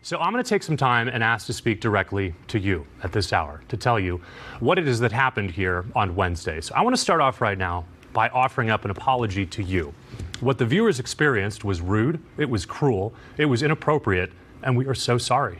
[0.00, 3.12] So I'm going to take some time and ask to speak directly to you at
[3.12, 4.20] this hour to tell you
[4.60, 6.60] what it is that happened here on Wednesday.
[6.60, 9.92] So I want to start off right now by offering up an apology to you.
[10.40, 14.30] What the viewers experienced was rude, it was cruel, it was inappropriate,
[14.62, 15.58] and we are so sorry.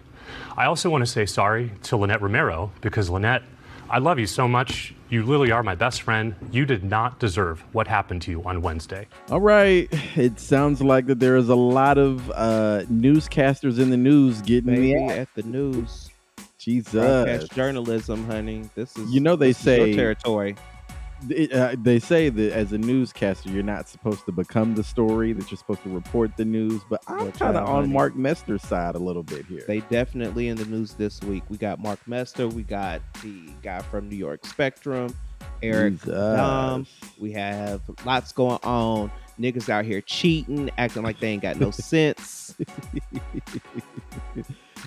[0.56, 3.42] I also want to say sorry to Lynette Romero because Lynette,
[3.90, 4.94] I love you so much.
[5.08, 6.34] You literally are my best friend.
[6.52, 9.06] You did not deserve what happened to you on Wednesday.
[9.30, 9.88] All right.
[10.16, 14.74] It sounds like that there is a lot of uh, newscasters in the news getting
[14.74, 16.10] Baby the at the news.
[16.58, 16.92] Jesus.
[16.92, 18.68] Broadcast journalism, honey.
[18.74, 20.56] This is You know they this is your say- territory.
[21.28, 25.32] It, uh, they say that as a newscaster, you're not supposed to become the story,
[25.32, 26.82] that you're supposed to report the news.
[26.88, 27.92] But I'm kind of on honey.
[27.92, 29.64] Mark Mester's side a little bit here.
[29.66, 31.42] They definitely in the news this week.
[31.48, 32.46] We got Mark Mester.
[32.46, 35.14] We got the guy from New York Spectrum,
[35.62, 36.86] Eric Dom.
[37.18, 39.10] We have lots going on.
[39.40, 42.56] Niggas out here cheating, acting like they ain't got no sense.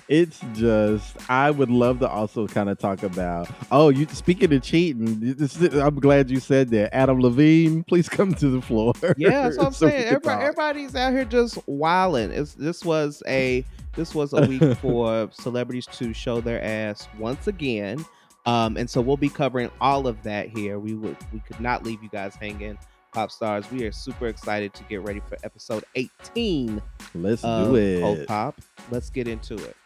[0.08, 3.48] it's just I would love to also kind of talk about.
[3.70, 6.94] Oh, you speaking of cheating, this I'm glad you said that.
[6.94, 8.94] Adam Levine, please come to the floor.
[9.16, 10.04] Yeah, that's what I'm so saying.
[10.06, 12.30] Everybody, everybody's out here just wilding.
[12.30, 13.64] It's, this was a
[13.94, 18.04] this was a week for celebrities to show their ass once again.
[18.44, 20.78] Um, and so we'll be covering all of that here.
[20.78, 22.78] We would we could not leave you guys hanging.
[23.12, 26.80] Pop stars, we are super excited to get ready for episode 18
[27.14, 28.00] Let's of do it.
[28.00, 28.58] Cold Pop.
[28.90, 29.76] Let's get into it.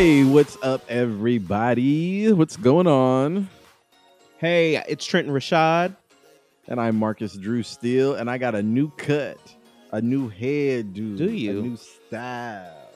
[0.00, 2.32] Hey, what's up, everybody?
[2.32, 3.50] What's going on?
[4.38, 5.94] Hey, it's Trenton Rashad.
[6.68, 9.36] And I'm Marcus Drew Steele, and I got a new cut,
[9.92, 11.50] a new hairdo, Do you?
[11.50, 12.88] a new style,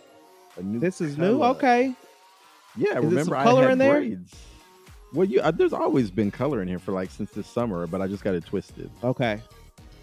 [0.57, 0.81] a new.
[0.81, 1.43] This is new.
[1.43, 1.95] Okay.
[2.75, 4.01] Yeah, some remember I color had in there?
[4.01, 4.35] braids.
[5.13, 8.01] Well, you uh, there's always been color in here for like since this summer, but
[8.01, 8.91] I just got it twisted.
[9.03, 9.43] Okay.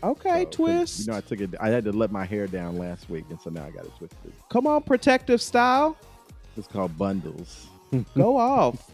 [0.04, 1.00] Okay, So, twist.
[1.00, 1.50] You know, I took it.
[1.60, 3.92] I had to let my hair down last week, and so now I got it
[3.98, 4.34] twisted.
[4.50, 5.98] Come on, protective style.
[6.62, 7.66] It's called bundles.
[8.16, 8.92] Go off.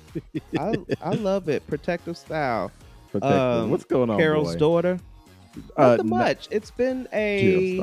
[0.58, 1.68] I, I love it.
[1.68, 2.72] Protective style.
[3.12, 3.38] Protective.
[3.40, 4.60] Um, What's going on, Carol's boy?
[4.60, 5.00] daughter.
[5.76, 6.48] Uh, Nothing no- much.
[6.50, 7.82] It's been a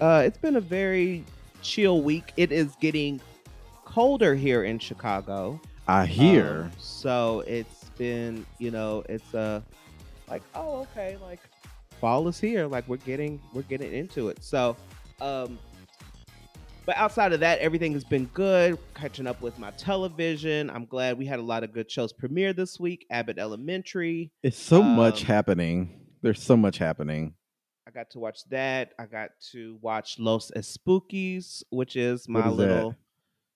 [0.00, 1.24] uh, it's been a very
[1.62, 2.32] chill week.
[2.36, 3.20] It is getting
[3.84, 5.60] colder here in Chicago.
[5.86, 6.62] I hear.
[6.64, 9.60] Um, so it's been, you know, it's uh
[10.28, 11.38] like, oh, okay, like
[12.00, 12.66] fall is here.
[12.66, 14.42] Like we're getting we're getting into it.
[14.42, 14.76] So
[15.20, 15.56] um
[16.86, 18.78] but outside of that, everything has been good.
[18.94, 20.70] Catching up with my television.
[20.70, 23.06] I'm glad we had a lot of good shows premiere this week.
[23.10, 24.32] Abbott Elementary.
[24.42, 26.00] It's so much um, happening.
[26.22, 27.34] There's so much happening.
[27.86, 28.92] I got to watch that.
[28.98, 32.52] I got to watch Los Espookies, which is my is that?
[32.52, 32.96] little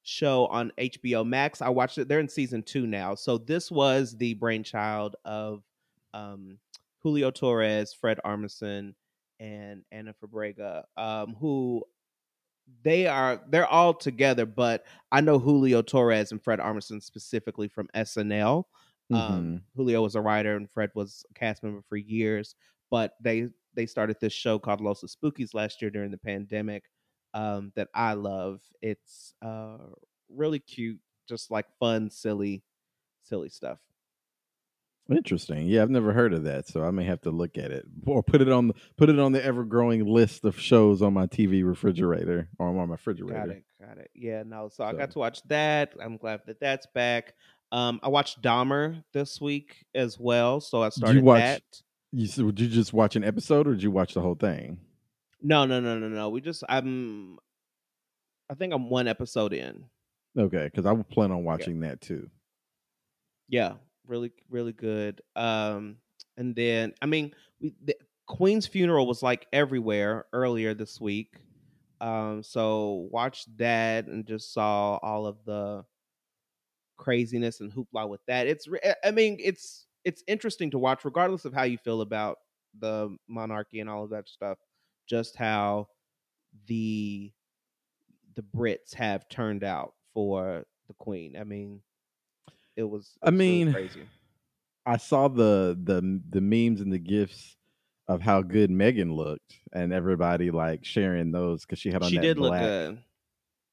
[0.03, 1.63] show on HBO Max.
[1.63, 2.09] I watched it.
[2.09, 3.15] They're in season two now.
[3.15, 5.63] So this was the brainchild of
[6.13, 6.59] um,
[7.01, 8.95] Julio Torres, Fred Armisen,
[9.41, 11.84] and Ana Fabrega, um, who
[12.83, 17.89] they are they're all together, but I know Julio Torres and Fred Armisen specifically from
[17.95, 18.65] SNL.
[19.13, 19.17] Mhm.
[19.17, 22.55] Um, Julio was a writer and Fred was a cast member for years,
[22.91, 26.85] but they they started this show called Los Spookies last year during the pandemic
[27.35, 28.63] um, that I love.
[28.81, 29.79] It's uh,
[30.29, 32.63] really cute, just like fun, silly,
[33.23, 33.79] silly stuff.
[35.10, 35.66] Interesting.
[35.66, 38.22] Yeah, I've never heard of that, so I may have to look at it or
[38.22, 41.26] put it on the put it on the ever growing list of shows on my
[41.26, 43.38] TV refrigerator or on my refrigerator.
[43.38, 44.10] Got it, got it.
[44.15, 44.70] Yeah, no.
[44.72, 45.92] So, I got to watch that.
[46.03, 47.34] I'm glad that that's back.
[47.70, 51.62] Um, I watched Dahmer this week as well, so I started you watch- that.
[52.12, 54.78] You did you just watch an episode or did you watch the whole thing?
[55.42, 56.30] No, no, no, no, no.
[56.30, 57.39] We just I'm.
[58.48, 59.84] I think I'm one episode in.
[60.39, 62.30] Okay, because I will plan on watching that too.
[63.48, 63.74] Yeah,
[64.06, 65.21] really, really good.
[65.36, 65.97] Um,
[66.36, 67.97] and then I mean, we the
[68.27, 71.36] Queen's funeral was like everywhere earlier this week.
[72.01, 75.84] Um, so watched that and just saw all of the
[76.97, 78.47] craziness and hoopla with that.
[78.47, 78.66] It's,
[79.04, 82.39] I mean, it's it's interesting to watch, regardless of how you feel about
[82.78, 84.59] the monarchy and all of that stuff.
[85.07, 85.89] Just how
[86.66, 87.33] the
[88.34, 91.36] the Brits have turned out for the Queen.
[91.39, 91.80] I mean,
[92.76, 93.16] it was.
[93.22, 94.06] I it really mean, crazy.
[94.86, 97.56] I saw the the the memes and the gifs
[98.09, 102.16] of how good Meghan looked, and everybody like sharing those because she had on She
[102.16, 102.98] that did look black good.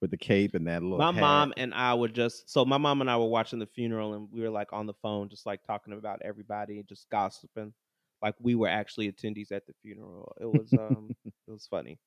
[0.01, 1.00] with the cape and that little.
[1.00, 1.19] My hat.
[1.19, 4.30] mom and I were just so my mom and I were watching the funeral and
[4.31, 7.74] we were like on the phone, just like talking about everybody, just gossiping,
[8.21, 10.31] like we were actually attendees at the funeral.
[10.39, 12.00] It was um, it was funny.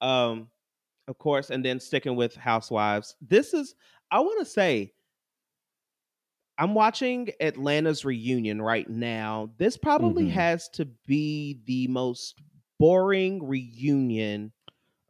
[0.00, 0.48] Um,
[1.08, 3.16] of course, and then sticking with Housewives.
[3.20, 3.74] This is
[4.10, 4.92] I want to say.
[6.58, 9.50] I'm watching Atlanta's reunion right now.
[9.58, 10.30] This probably Mhm.
[10.30, 12.40] has to be the most
[12.78, 14.52] boring reunion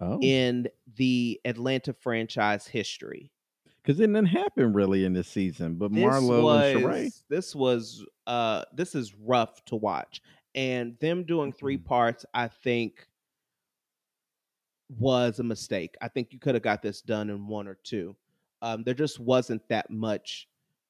[0.00, 3.32] Oh, in the Atlanta franchise history.
[3.82, 5.76] because it didn't happen really in this season.
[5.76, 7.22] But this Marlo was and Sheree.
[7.28, 10.20] this was uh this is rough to watch
[10.54, 11.84] and them doing three Mhm.
[11.84, 13.08] parts i think
[14.88, 18.14] was a mistake i think you could have got this done in one or two
[18.62, 20.48] um there just wasn't that much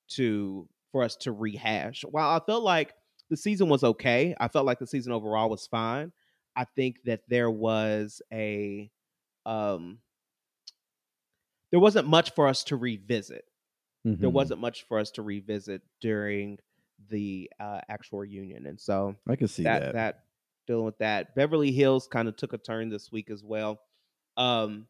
[0.09, 2.95] to for us to rehash while i felt like
[3.31, 6.13] the season was okay i felt like the season overall was fine
[6.57, 8.91] i think that there was a
[9.45, 9.99] um
[11.71, 13.45] there wasn't much for us to revisit
[14.05, 14.33] there Mhm.
[14.33, 16.59] wasn't much for us to revisit during
[17.09, 19.93] the uh, actual reunion, and so I can see that, that.
[19.95, 20.25] that
[20.69, 21.35] dealing with that.
[21.35, 23.81] Beverly Hills kind of took a turn this week as well,
[24.37, 24.87] um,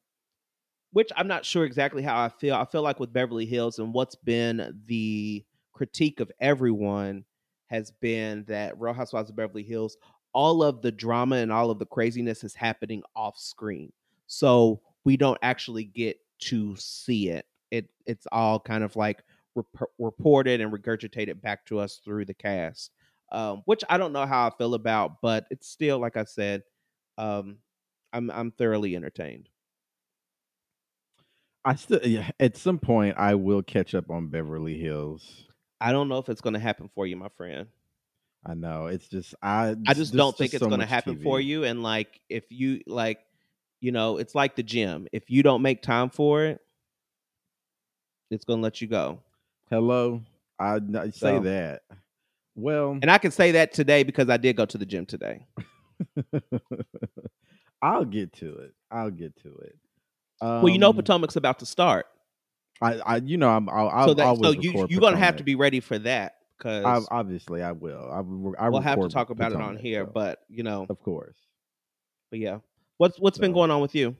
[0.96, 2.54] which I'm not sure exactly how I feel.
[2.54, 5.44] I feel like with Beverly Hills and what's been the
[5.74, 7.26] critique of everyone
[7.66, 9.98] has been that Real Housewives of Beverly Hills,
[10.32, 13.92] all of the drama and all of the craziness is happening off screen,
[14.26, 17.44] so we don't actually get to see it.
[17.70, 19.22] It it's all kind of like
[19.54, 22.90] rep- reported and regurgitated back to us through the cast
[23.32, 26.62] um, which I don't know how I feel about, but it's still like I said,
[27.18, 27.58] um,
[28.14, 29.50] I'm I'm thoroughly entertained.
[31.66, 35.44] I still, yeah, at some point, I will catch up on Beverly Hills.
[35.80, 37.66] I don't know if it's going to happen for you, my friend.
[38.46, 39.74] I know it's just I.
[39.88, 41.64] I just don't think it's so going to happen for you.
[41.64, 43.18] And like, if you like,
[43.80, 45.08] you know, it's like the gym.
[45.12, 46.60] If you don't make time for it,
[48.30, 49.18] it's going to let you go.
[49.68, 50.22] Hello,
[50.60, 51.82] I say So- that.
[52.58, 55.46] Well, And I can say that today because I did go to the gym today.
[57.82, 58.72] I'll get to it.
[58.90, 59.76] I'll get to it.
[60.40, 62.06] Well, you know, Um, Potomac's about to start,
[62.82, 63.68] I, I, you know, I'm.
[63.68, 66.34] I'll, I'll so that so you you're going to have to be ready for that
[66.58, 68.10] because I, obviously, I will.
[68.12, 70.04] I, will- I we'll have to talk about it on here.
[70.04, 71.36] so, But you know, of course.
[72.30, 72.58] but yeah,
[72.98, 74.16] what's what's been going on with you?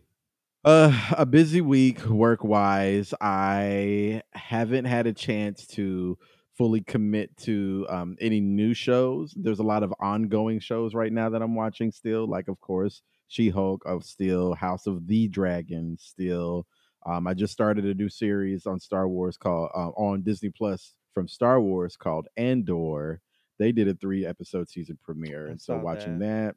[0.64, 3.14] Uh, a busy week work wise.
[3.20, 6.18] I haven't had a chance to
[6.56, 9.34] fully commit to um, any new shows.
[9.36, 13.02] There's a lot of ongoing shows right now that I'm watching still, like of course
[13.28, 16.66] She Hulk of still House of the Dragon still.
[17.04, 20.94] Um, I just started a new series on Star Wars called uh, on Disney Plus
[21.14, 23.20] from Star Wars called Andor.
[23.58, 26.56] They did a three episode season premiere, I and so watching that.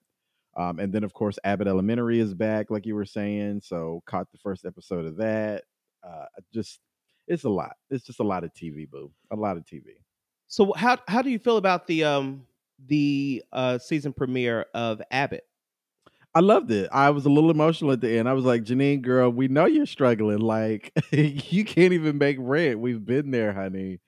[0.58, 3.62] Um, and then of course Abbott Elementary is back, like you were saying.
[3.64, 5.64] So caught the first episode of that.
[6.04, 6.80] Uh, just
[7.30, 7.76] it's a lot.
[7.90, 9.12] It's just a lot of TV, boo.
[9.32, 10.02] A lot of TV.
[10.48, 12.46] So how how do you feel about the um
[12.88, 15.46] the uh season premiere of Abbott?
[16.36, 16.90] I loved it.
[16.92, 18.30] I was a little emotional at the end.
[18.30, 20.40] I was like, Janine, girl, we know you're struggling.
[20.40, 22.80] Like you can't even make rent.
[22.80, 24.00] We've been there, honey.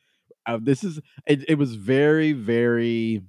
[0.46, 3.24] Uh, this is it, it was very, very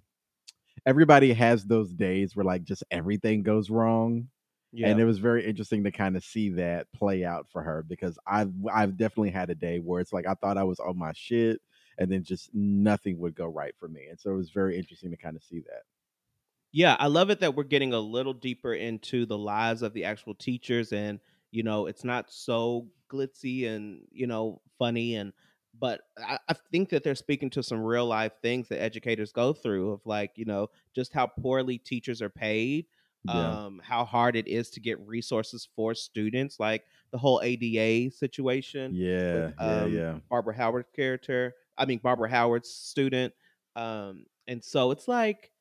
[0.87, 4.29] everybody has those days where like just everything goes wrong.
[4.73, 4.85] Yeah.
[4.85, 8.19] and it was very interesting to kind of see that play out for her because
[8.27, 11.13] I've I've definitely had a day where it's like I thought I was on my
[11.13, 11.61] shit
[11.99, 15.11] and then just nothing would go right for me, and so it was very interesting
[15.11, 15.83] to kind of see that.
[16.73, 20.05] Yeah, I love it that we're getting a little deeper into the lives of the
[20.05, 21.21] actual teachers and
[21.51, 25.35] you know, it's not so glitzy and, you know, funny and
[25.75, 29.53] but I, I think that they're speaking to some real life things that educators go
[29.53, 32.87] through of like, you know, just how poorly teachers are paid,
[33.25, 38.11] Yeah, um, how hard it is to get resources for students, like the whole ADA
[38.11, 38.93] situation.
[38.95, 40.15] yeah, with, yeah, um, yeah.
[40.29, 41.55] Barbara Howard's character.
[41.79, 43.33] I mean Barbara Howard's student.
[43.77, 45.53] Um, and so it's like,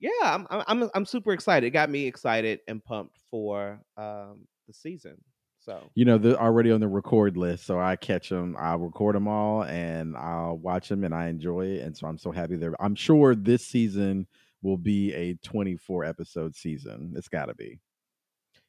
[0.00, 1.66] yeah, I'm I'm I'm, super excited.
[1.66, 5.22] It got me excited and pumped for um the season.
[5.60, 8.56] So You know, they're already on the record list, so I catch them.
[8.58, 11.82] I'll record them all, and I'll watch them, and I enjoy it.
[11.82, 12.74] And so I'm so happy there.
[12.82, 14.26] I'm sure this season
[14.62, 17.14] will be a 24 episode season.
[17.16, 17.80] It's got to be.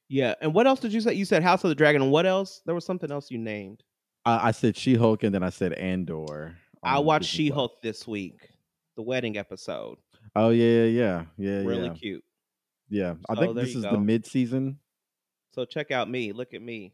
[0.10, 0.36] yeah.
[0.42, 1.14] And what else did you say?
[1.14, 2.02] You said House of the Dragon.
[2.02, 2.62] And what else?
[2.66, 3.84] There was something else you named.
[4.26, 6.56] I, I said She Hulk, and then I said Andor.
[6.84, 8.50] I watched She Hulk this week,
[8.96, 9.98] the wedding episode.
[10.36, 11.94] Oh yeah, yeah, yeah, yeah, really yeah.
[11.94, 12.24] cute.
[12.90, 13.92] Yeah, I So think this is go.
[13.92, 14.80] the mid season.
[15.54, 16.32] So check out me.
[16.34, 16.94] Look at me.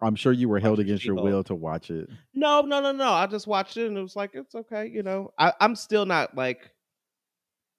[0.00, 2.08] I'm sure you were held against your will to watch it.
[2.34, 3.10] No, no, no, no.
[3.10, 4.86] I just watched it and it was like it's okay.
[4.86, 6.70] You know, I, I'm still not like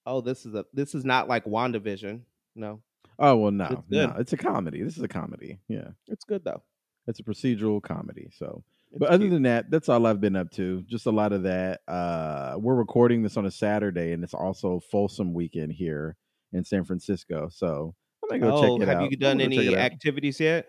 [0.07, 2.21] Oh, this is a this is not like WandaVision.
[2.55, 2.81] No,
[3.19, 4.83] Oh well, no, It's no, it's a comedy.
[4.83, 5.59] This is a comedy.
[5.67, 6.63] Yeah, it's good though.
[7.07, 8.29] it's a procedural comedy.
[8.31, 9.31] So, It's but other cute.
[9.31, 10.83] than that, that's all I've been up to.
[10.83, 11.81] Just a lot of that.
[11.87, 16.15] Uh, we're recording this on a Saturday, and it's also Folsom weekend here
[16.53, 17.49] in San Francisco.
[17.51, 19.01] So I'm gonna go oh, check it have out.
[19.03, 20.67] Have you done I'm gonna go check any activities yet?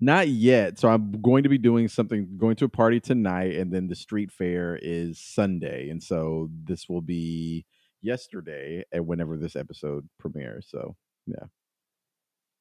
[0.00, 0.78] Not yet.
[0.78, 3.96] So I'm going to be doing something, going to a party tonight, and then the
[3.96, 7.66] street fair is Sunday, and so this will be
[8.02, 10.66] yesterday, and whenever this episode premieres.
[10.70, 11.44] So yeah.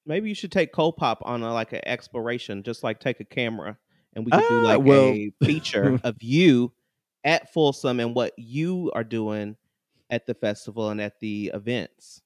[0.06, 3.78] Maybe you should take Copop on a, like an exploration, just like take a camera
[4.16, 6.72] and we could do Ah, like well- a feature of you
[7.24, 9.58] at Folsom and what you are doing
[10.10, 12.22] at the festival and at the events.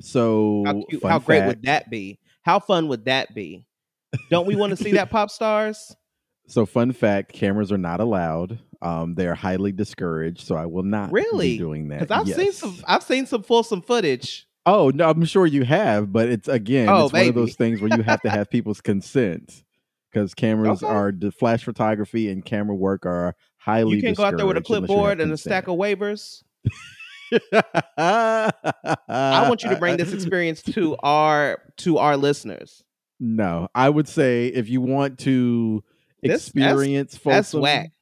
[0.00, 2.18] so How, cute, how great would that be?
[2.42, 3.66] How fun would that be?
[4.30, 5.94] Don't we want to see that pop stars?
[6.50, 8.58] So fun fact: cameras are not allowed.
[8.82, 10.46] Um, they are highly discouraged.
[10.46, 11.52] So I will not Really?
[11.52, 12.00] be doing that.
[12.00, 14.46] Because I've seen some I've seen some Folsom footage.
[14.66, 17.80] Oh no, I'm sure you have, but it's again, Oh, it's one of those things
[17.80, 19.64] where you have to have people's consent
[20.12, 20.92] because cameras Okay.
[20.92, 23.96] are the flash photography and camera work are highly.
[23.96, 25.68] You can't go out there with a discouraged unless you have clipboard and a stack
[25.68, 26.42] of waivers.
[27.96, 32.82] I want you to bring this experience to our to our listeners.
[33.20, 35.84] No, I would say if you want to
[36.22, 37.22] This- that's- experience That's
[37.52, 37.92] Folsom, whack.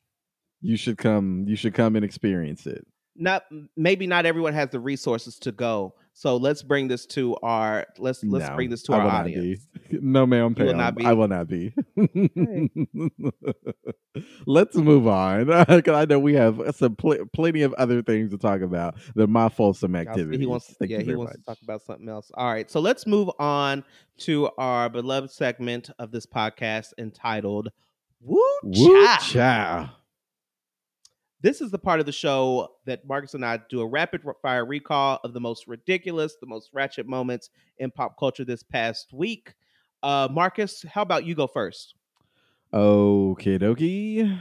[0.60, 1.44] you should come.
[1.46, 2.87] You should come and experience it.
[3.20, 3.42] not
[3.76, 5.94] maybe not everyone has the resources to go.
[6.12, 9.66] So let's bring this to our let's let's No, bring this to I our audience.
[9.90, 11.04] No, ma'am, You will not be?
[11.04, 11.72] I will not be.
[14.46, 18.38] Let's move on because I know we have some pl- plenty of other things to
[18.38, 20.38] talk about than my Folsom I'll.
[20.38, 22.30] He wants, Thank yeah, he wants to talk about something else.
[22.34, 23.84] All right, so let's move on
[24.18, 27.68] to our beloved segment of this podcast entitled
[28.20, 29.98] "Woo Woo Cha." cha.
[31.40, 34.64] This is the part of the show that Marcus and I do a rapid fire
[34.64, 39.54] recall of the most ridiculous, the most ratchet moments in pop culture this past week.
[40.02, 41.94] Uh, Marcus, how about you go first?
[42.75, 44.40] Okay, dokie.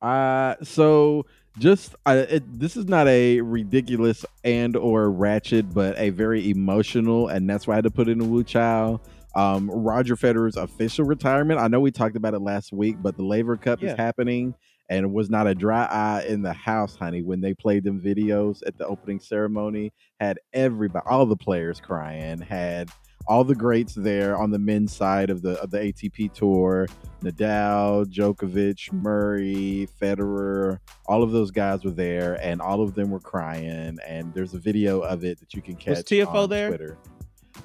[0.00, 1.26] Uh, so
[1.58, 7.28] just uh, it, this is not a ridiculous and or ratchet, but a very emotional,
[7.28, 9.00] and that's why I had to put in a Wu Chow.
[9.36, 11.60] Um, Roger Federer's official retirement.
[11.60, 13.90] I know we talked about it last week, but the Laver Cup Yeah.
[13.92, 14.54] is happening,
[14.88, 17.20] and it was not a dry eye in the house, honey.
[17.22, 22.40] When they played them videos at the opening ceremony, had everybody, all the players crying,
[22.40, 22.88] had
[23.28, 26.86] all the greats there on the men's side of the of the ATP tour.
[27.22, 33.20] Nadal, Djokovic, Murray, Federer, all of those guys were there, and all of them were
[33.20, 33.98] crying.
[34.06, 35.96] And there's a video of it that you can catch.
[35.96, 36.68] Was Tiafoe on there?
[36.68, 36.98] Twitter.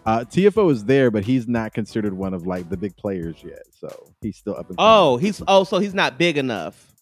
[0.05, 3.63] Uh, Tiafoe is there, but he's not considered one of like the big players yet,
[3.79, 4.67] so he's still up.
[4.69, 6.93] And Oh, he's oh, so he's not big enough.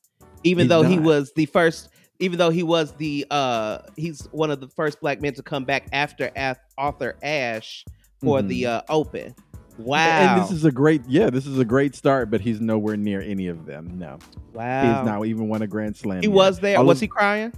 [0.43, 4.51] Even He's though he was the first, even though he was the uh, he's one
[4.51, 7.86] of the first black men to come back after Ath- Arthur Ashe
[8.22, 9.36] for the uh, Open.
[9.77, 12.98] Wow, And this is a great, yeah, this is a great start, but he's nowhere
[12.98, 13.98] near any of them.
[13.98, 14.19] No,
[14.51, 14.81] wow.
[14.81, 16.19] he's not even won a Grand Slam.
[16.22, 16.36] He yet.
[16.36, 16.77] was there.
[16.77, 17.53] All was of- he crying?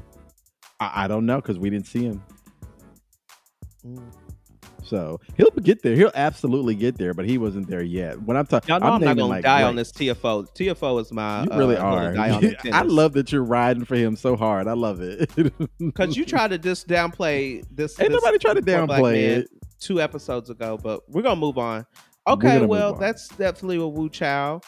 [0.80, 2.24] I, I don't know because we didn't see him.
[3.86, 4.04] Mm.
[4.92, 5.96] So he'll get there.
[5.96, 8.22] He'll absolutely get there, but he wasn't there yet.
[8.22, 10.54] When I'm talking, Y'all know I'm, not gonna like, die on this Tiafoe.
[10.54, 12.18] Tiafoe is my You really uh, are.
[12.74, 14.68] I love that you're riding for him so hard.
[14.68, 15.32] I love it.
[15.80, 17.98] because you tried to just downplay this.
[18.02, 19.50] Ain't this nobody try to downplay it.
[19.80, 21.86] two episodes ago, but we're gonna move on.
[22.28, 23.00] Okay, well, on.
[23.00, 24.60] that's definitely a Wu Chow.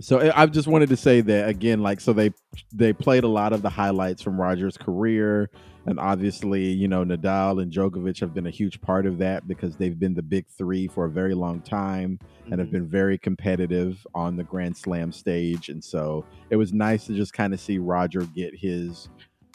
[0.00, 2.30] So I just wanted to say that again, like so they
[2.72, 5.50] they played a lot of the highlights from Roger's career,
[5.86, 9.76] and obviously you know Nadal and Djokovic have been a huge part of that because
[9.76, 12.18] they've been the big three for a very long time
[12.50, 12.72] and have Mhm.
[12.72, 17.32] been very competitive on the Grand Slam stage, and so it was nice to just
[17.32, 19.08] kind of see Roger get his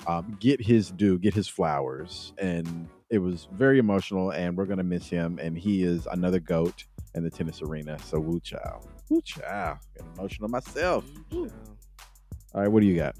[0.05, 4.29] um, get his due, get his flowers, and it was very emotional.
[4.31, 7.97] And we're gonna miss him, and he is another goat in the tennis arena.
[8.05, 8.79] So Wu Chow,
[9.09, 11.03] Wu Chow, getting emotional myself.
[11.33, 13.15] All right, what do you got?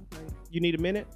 [0.52, 1.08] You need a minute?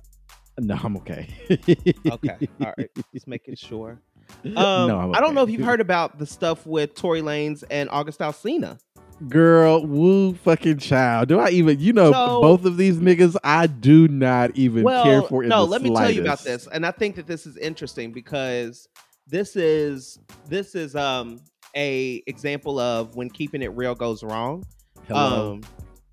[0.60, 1.27] No, I'm okay.
[1.50, 2.89] Okay, all right.
[3.13, 4.00] Just making sure.
[4.46, 7.65] Um, no, I'm I don't know if you've heard about the stuff with Tory Lanez
[7.70, 8.79] and August Alsina.
[9.27, 11.27] Girl, woo fucking child.
[11.27, 15.03] Do I even, you know, So- both of these niggas, I do not even well,
[15.03, 15.43] care for.
[15.43, 18.88] No, let me tell you about this, and I think that this is interesting because
[19.27, 20.17] this is
[20.48, 21.41] this is um
[21.75, 24.63] a example of when keeping it real goes wrong.
[25.08, 25.53] Hello.
[25.53, 25.62] Um,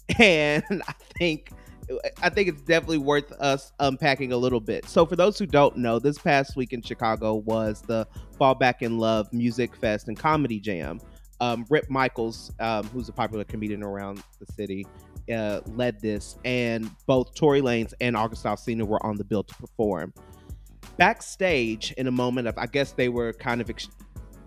[0.19, 1.51] and I think
[2.23, 4.87] I think it's definitely worth us unpacking a little bit.
[4.89, 8.07] So, for those who don't know, this past week in Chicago was the
[8.39, 11.01] Fall Back in Love Music Fest and Comedy Jam.
[11.41, 14.87] Um, Rip Michaels, um, who's a popular comedian around the city,
[15.33, 19.55] uh, led this, and both Tory Lanez and August Alsina were on the bill to
[19.55, 20.13] perform.
[20.97, 23.89] backstage in a moment of I guess they were kind of ex-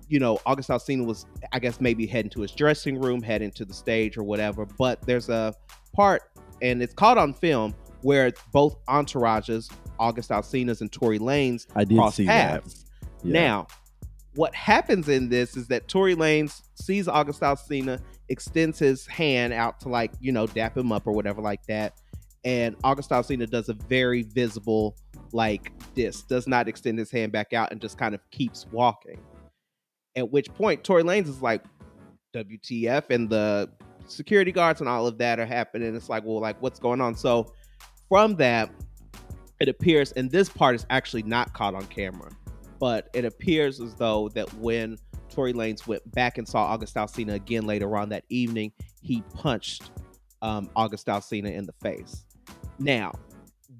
[0.09, 3.63] you know, August Alsina was I guess maybe heading to his dressing room, heading to
[3.63, 5.53] the stage or whatever, but there's a
[5.93, 6.23] part
[6.61, 11.97] and it's caught on film where both entourages, August Alsina's and Tory Lanez, I did
[11.97, 12.63] cross see that.
[12.63, 12.85] paths.
[13.23, 13.33] Yeah.
[13.33, 13.67] Now,
[14.35, 19.79] what happens in this is that Tory Lanez sees August Alsina, extends his hand out
[19.81, 21.93] to like, you know, dap him up or whatever like that.
[22.43, 24.95] And August Alsina does a very visible
[25.33, 29.19] like this, does not extend his hand back out and just kind of keeps walking.
[30.15, 31.63] At which point Tory Lanez is like,
[32.33, 33.69] WTF, and the
[34.07, 35.95] security guards and all of that are happening.
[35.95, 37.15] It's like, well, like what's going on?
[37.15, 37.53] So
[38.09, 38.69] from that,
[39.59, 42.31] it appears, and this part is actually not caught on camera,
[42.79, 44.97] but it appears as though that when
[45.29, 49.91] Tory Lanez went back and saw August Alsina again later on that evening, he punched
[50.41, 52.25] um, August Alsina in the face.
[52.79, 53.13] Now,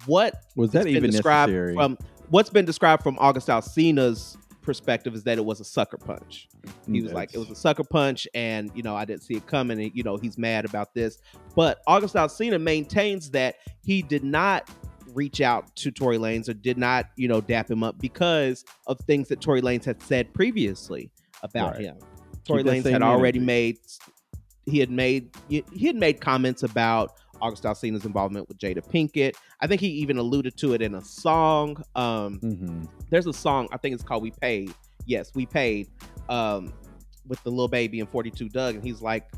[0.06, 1.74] what Was that even described necessary?
[1.74, 1.98] from
[2.30, 6.48] what's been described from August Alsina's perspective is that it was a sucker punch.
[6.89, 9.48] He was like, it was a sucker punch, and you know, I didn't see it
[9.48, 11.18] coming, and you know, he's mad about this.
[11.56, 14.70] But August Alsina maintains that he did not
[15.13, 18.98] reach out to Tory Lanez or did not, you know, dap him up because of
[19.01, 21.12] things that Tory Lanez had said previously
[21.44, 21.82] about Right.
[21.82, 21.98] him.
[22.46, 23.46] Tory Lanez had already energy.
[23.46, 23.77] made
[24.68, 29.36] he had made he had made comments about August Alsina's involvement with Jada Pinkett.
[29.60, 31.83] I think he even alluded to it in a song.
[31.95, 32.88] Um, Mhm.
[33.10, 34.74] there's a song I think it's called "We Paid."
[35.05, 35.88] Yes, we paid.
[36.29, 36.74] Um,
[37.27, 39.31] with the Lil Baby and 42 Dugg, and he's like,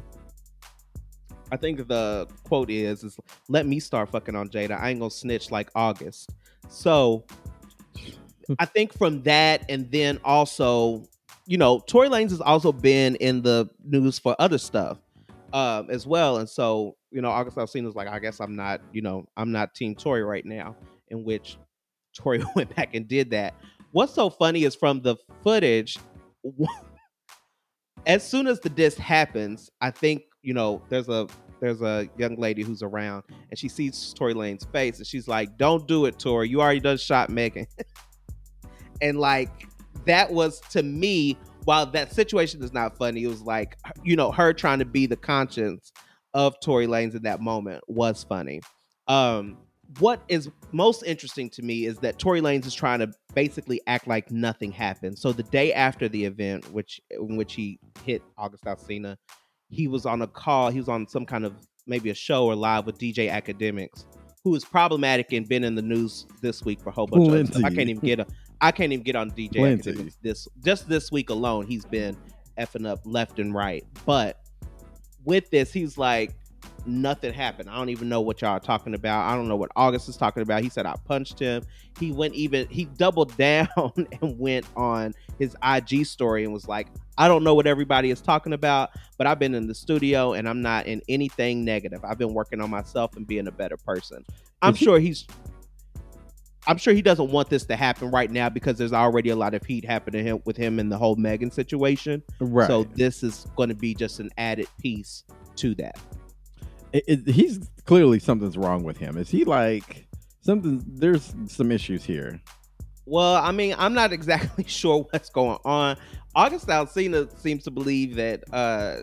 [1.52, 3.18] I think the quote is, "Is
[3.48, 4.80] let me start fucking on Jada.
[4.80, 6.30] I ain't gonna snitch like August."
[6.70, 7.26] So,
[8.60, 11.04] I think from that, and then also,
[11.46, 14.98] you know, Tory Lanez has also been in the news for other stuff
[15.54, 19.02] um, as well, and so you know, August Alsina's like, I guess I'm not, you
[19.02, 20.76] know, I'm not Team Tory right now.
[21.10, 21.58] In which
[22.18, 23.54] Tory went back and did that.
[23.92, 25.98] What's so funny is from the footage,
[28.06, 31.28] as soon as the disc happens, I think you know there's a
[31.60, 35.58] there's a young lady who's around and she sees Tory Lanez face and she's like,
[35.58, 36.50] "Don't do it, Tory.
[36.50, 37.68] You already done shot Megan."
[39.02, 39.68] and like
[40.06, 44.32] that was to me, while that situation is not funny, it was like you know
[44.32, 45.92] her trying to be the conscience
[46.34, 48.62] of Tory Lanez in that moment was funny.
[49.08, 49.58] Um,
[50.00, 54.08] what is most interesting to me is that Tory Lanez is trying to basically act
[54.08, 55.20] like nothing happened.
[55.20, 59.18] So the day after the event, which in which he hit August Alsina,
[59.70, 60.70] he was on a call.
[60.70, 61.54] He was on some kind of
[61.86, 64.06] maybe a show or live with DJ Akademiks,
[64.44, 67.48] who is problematic and been in the news this week for a whole bunch of
[67.48, 67.64] stuff.
[67.64, 68.28] I can't even get a,
[68.64, 69.92] I can't even get on DJ Plenty.
[69.92, 71.68] Akademiks this just this week alone.
[71.68, 72.16] He's been
[72.58, 73.86] effing up left and right.
[74.06, 74.40] But
[75.26, 76.34] with this, he's like,
[76.86, 77.70] nothing happened.
[77.70, 79.30] I don't even know what y'all are talking about.
[79.30, 80.64] I don't know what August is talking about.
[80.64, 81.64] He said I punched him.
[82.00, 83.68] He went even he doubled down
[84.22, 88.22] and went on his IG story and was like, I don't know what everybody is
[88.22, 92.00] talking about, but I've been in the studio and I'm not in anything negative.
[92.06, 94.26] I've been working on myself and being a better person.
[94.62, 95.28] I'm sure he's
[96.68, 99.54] I'm sure he doesn't want this to happen right now because there's already a lot
[99.54, 102.24] of heat happening him with him in the whole Megan situation.
[102.40, 102.68] Right.
[102.68, 105.24] So this is going to be just an added piece
[105.58, 106.00] to that.
[106.94, 109.18] It- it- he's clearly something's wrong with him.
[109.18, 110.08] Is he like
[110.42, 110.84] something?
[110.88, 112.40] There's some issues here.
[113.06, 115.98] Well, I mean, I'm not exactly sure what's going on.
[116.36, 119.02] August Alsina seems to believe that uh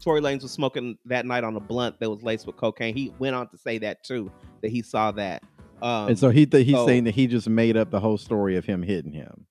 [0.00, 2.94] Tory Lanez was smoking that night on a blunt that was laced with cocaine.
[2.94, 4.30] He went on to say that too,
[4.62, 5.42] that he saw that.
[5.82, 8.18] Um, and so he th- he's so- saying that he just made up the whole
[8.18, 9.46] story of him hitting him.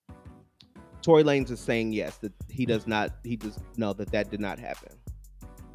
[1.01, 3.11] Tory Lanez is saying yes that he does not.
[3.23, 4.89] He does know that that did not happen.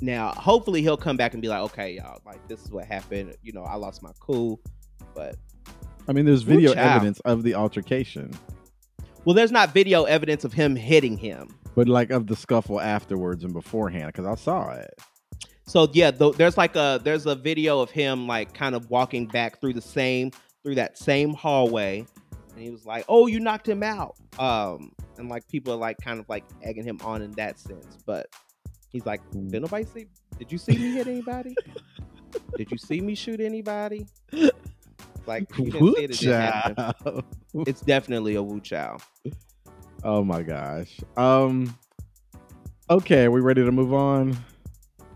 [0.01, 3.35] Now, hopefully, he'll come back and be like, "Okay, y'all, like this is what happened.
[3.43, 4.61] You know, I lost my cool."
[5.15, 5.37] But
[6.09, 8.33] I mean, there's video evidence of the altercation,
[9.25, 11.49] well, there's not video evidence of him hitting him.
[11.75, 14.93] but like of the scuffle afterwards and beforehand, because I saw it.
[15.65, 19.27] So yeah, th- there's like a there's a video of him like kind of walking
[19.27, 22.07] back through the same through that same hallway,
[22.55, 25.99] and he was like, "Oh, you knocked him out," um, and like people are like
[25.99, 28.27] kind of like egging him on in that sense, but
[28.91, 30.07] he's like, "Did nobody see?
[30.39, 31.57] Did you see me hit anybody?
[32.57, 34.07] Did you see me shoot anybody?"
[35.27, 36.19] Like you didn't see it, it
[37.05, 37.25] didn't.
[37.69, 38.99] It's definitely a Wu Chow.
[40.03, 40.99] Oh my gosh.
[41.17, 41.77] Um.
[42.91, 44.37] Okay, are we ready to move on?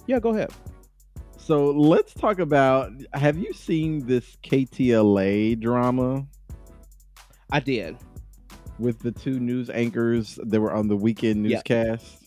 [0.06, 0.50] Yeah, go ahead.
[1.38, 2.92] So let's talk about.
[3.12, 6.26] Have you seen this KTLA drama
[7.50, 7.96] I did.
[8.78, 12.24] with the two news anchors that were on the weekend newscast?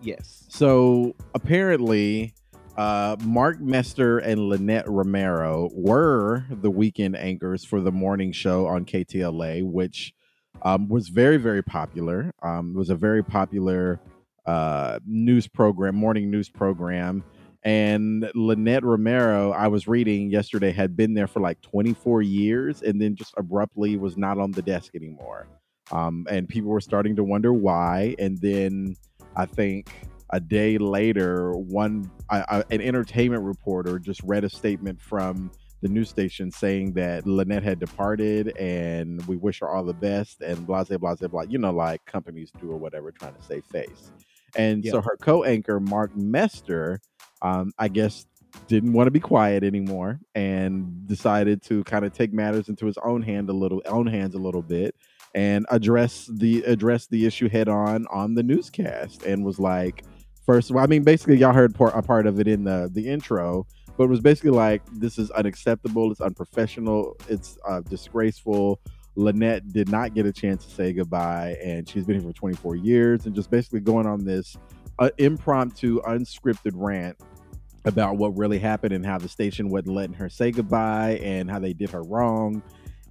[0.00, 0.44] Yes.
[0.48, 2.34] So apparently,
[2.76, 8.84] uh, Mark Mester and Lynette Romero were the weekend anchors for the morning show on
[8.84, 10.14] KTLA, which
[10.62, 12.32] um, was very, very popular.
[12.42, 14.00] Um, it was a very popular
[14.46, 17.24] uh, news program, morning news program.
[17.64, 23.00] And Lynette Romero, I was reading yesterday, had been there for like 24 years and
[23.02, 25.48] then just abruptly was not on the desk anymore.
[25.90, 28.14] Um, and people were starting to wonder why.
[28.20, 28.94] And then
[29.34, 29.90] I think
[30.30, 35.50] a day later, one an entertainment reporter just read a statement from
[35.82, 40.40] the news station saying that Lynette had departed and we wish her all the best
[40.40, 41.42] and blah blah blah blah.
[41.42, 44.10] You know, like companies do or whatever, trying to save face.
[44.56, 47.00] And so her co-anchor Mark Mester,
[47.42, 48.26] um, I guess,
[48.68, 52.96] didn't want to be quiet anymore and decided to kind of take matters into his
[53.04, 54.94] own hand a little, own hands a little bit,
[55.34, 60.04] and address the address the issue head on on the newscast and was like
[60.46, 62.88] first of all, I mean, basically, y'all heard part, a part of it in the
[62.92, 63.66] the intro,
[63.98, 68.80] but it was basically like this is unacceptable, it's unprofessional, it's uh, disgraceful.
[69.16, 72.76] Lynette did not get a chance to say goodbye, and she's been here for 24
[72.76, 74.56] years, and just basically going on this
[74.98, 77.16] uh, impromptu, unscripted rant
[77.86, 81.58] about what really happened and how the station wasn't letting her say goodbye and how
[81.58, 82.62] they did her wrong.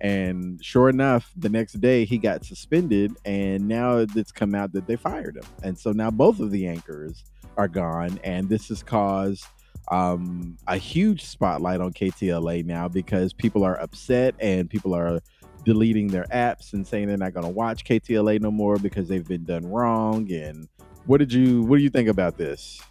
[0.02, 4.86] And sure enough, the next day he got suspended, and now it's come out that
[4.86, 5.46] they fired him.
[5.63, 7.24] And so now both of the anchors
[7.58, 9.46] are gone, and this has caused
[9.89, 15.22] um, a huge spotlight on KTLA now because people are upset and people are
[15.65, 19.28] deleting their apps and saying they're not going to watch KTLA no more because they've
[19.28, 20.32] been done wrong.
[20.32, 20.69] And
[21.06, 22.82] what did you what do you think about this?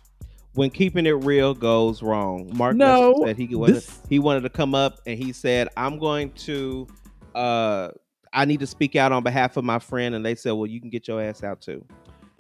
[0.55, 2.51] when keeping it real goes wrong.
[2.55, 4.01] Mark no, said he wanted this...
[4.09, 6.87] he wanted to come up and he said, "I'm going to,
[7.35, 7.91] uh,
[8.33, 10.81] I need to speak out on behalf of my friend." And they said, "Well, you
[10.81, 11.85] can get your ass out too."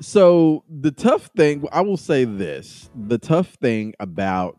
[0.01, 4.57] So the tough thing, I will say this: the tough thing about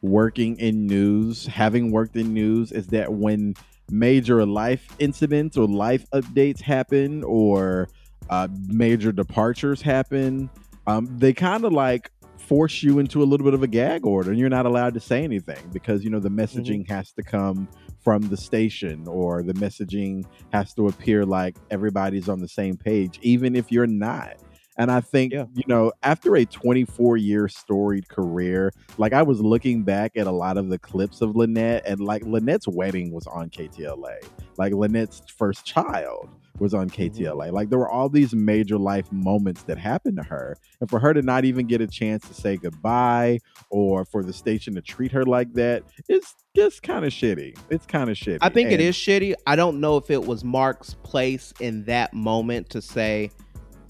[0.00, 3.54] working in news, having worked in news, is that when
[3.90, 7.88] major life incidents or life updates happen or
[8.30, 10.50] uh, major departures happen,
[10.86, 14.30] um, they kind of like force you into a little bit of a gag order
[14.30, 16.92] and you're not allowed to say anything because you know the messaging mm-hmm.
[16.94, 17.68] has to come
[18.00, 23.18] from the station or the messaging has to appear like everybody's on the same page
[23.20, 24.36] even if you're not
[24.78, 25.46] and I think, yeah.
[25.54, 30.32] you know, after a 24 year storied career, like I was looking back at a
[30.32, 34.18] lot of the clips of Lynette, and like Lynette's wedding was on KTLA.
[34.56, 37.46] Like Lynette's first child was on KTLA.
[37.46, 37.54] Mm-hmm.
[37.54, 40.56] Like there were all these major life moments that happened to her.
[40.80, 44.32] And for her to not even get a chance to say goodbye or for the
[44.32, 47.56] station to treat her like that, it's just kind of shitty.
[47.70, 48.38] It's kind of shitty.
[48.40, 49.34] I think and- it is shitty.
[49.46, 53.30] I don't know if it was Mark's place in that moment to say,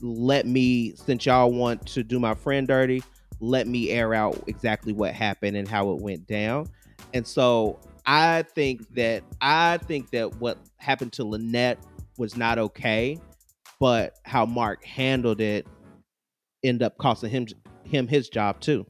[0.00, 3.02] let me, since y'all want to do my friend dirty,
[3.40, 6.68] let me air out exactly what happened and how it went down.
[7.14, 11.78] And so I think that I think that what happened to Lynette
[12.16, 13.18] was not okay,
[13.78, 15.66] but how Mark handled it
[16.64, 17.46] ended up costing him
[17.84, 18.86] him his job too.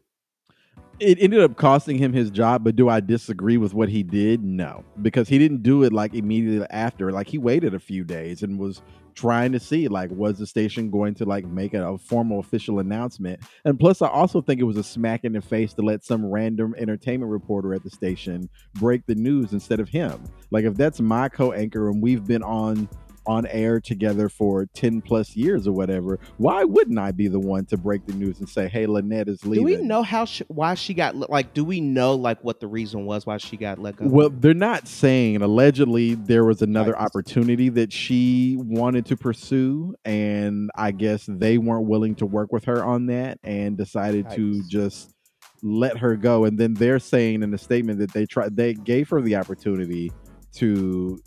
[1.00, 4.42] It ended up costing him his job, but do I disagree with what he did?
[4.42, 7.12] No, because he didn't do it like immediately after.
[7.12, 8.82] Like he waited a few days and was
[9.18, 12.78] trying to see like was the station going to like make a, a, formal official
[12.78, 16.04] announcement and plus i also think it was a smack in the face to let
[16.04, 20.76] some random entertainment reporter at the station break the news instead of him like if
[20.76, 22.88] that's my co-anchor and we've been on
[23.28, 27.66] on air together for 10 plus years or whatever why wouldn't i be the one
[27.66, 30.42] to break the news and say hey lynette is leaving do we know how she,
[30.48, 33.78] why she got like do we know like what the reason was why she got
[33.78, 37.02] let go well they're not saying allegedly there was another right.
[37.02, 42.64] opportunity that she wanted to pursue and i guess they weren't willing to work with
[42.64, 44.36] her on that and decided right.
[44.36, 45.14] to just
[45.62, 49.10] let her go and then they're saying in the statement that they tried they gave
[49.10, 50.10] her the opportunity
[50.54, 51.20] to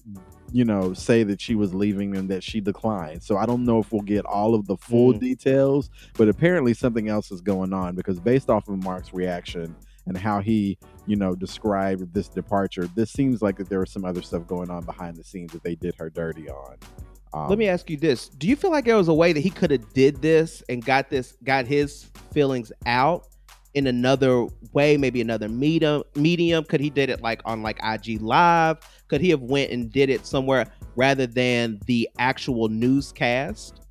[0.51, 3.23] you know, say that she was leaving and that she declined.
[3.23, 5.19] So I don't know if we'll get all of the full mm.
[5.19, 9.75] details, but apparently something else is going on because based off of Mark's reaction
[10.07, 14.03] and how he, you know, described this departure, this seems like that there was some
[14.03, 16.77] other stuff going on behind the scenes that they did her dirty on.
[17.33, 19.39] Um, Let me ask you this: Do you feel like there was a way that
[19.39, 23.27] he could have did this and got this, got his feelings out
[23.73, 26.03] in another way, maybe another medium?
[26.15, 26.65] Medium?
[26.65, 28.79] Could he did it like on like IG Live?
[29.11, 33.81] Could he have went and did it somewhere rather than the actual newscast?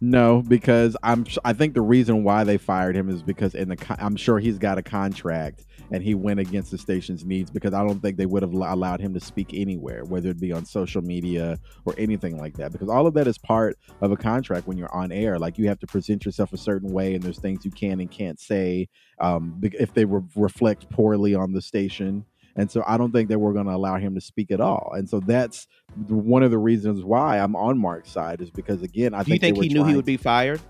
[0.00, 1.24] No, because I'm.
[1.44, 3.96] I think the reason why they fired him is because in the.
[4.00, 7.86] I'm sure he's got a contract and he went against the station's needs because I
[7.86, 11.02] don't think they would have allowed him to speak anywhere, whether it be on social
[11.02, 12.72] media or anything like that.
[12.72, 15.38] Because all of that is part of a contract when you're on air.
[15.38, 18.10] Like you have to present yourself a certain way, and there's things you can and
[18.10, 18.88] can't say
[19.20, 22.24] um, if they re- reflect poorly on the station.
[22.56, 24.92] And so I don't think that we're going to allow him to speak at all.
[24.96, 25.66] And so that's
[26.06, 29.38] one of the reasons why I'm on Mark's side is because again, I Do you
[29.38, 30.60] think, think he knew he would be fired?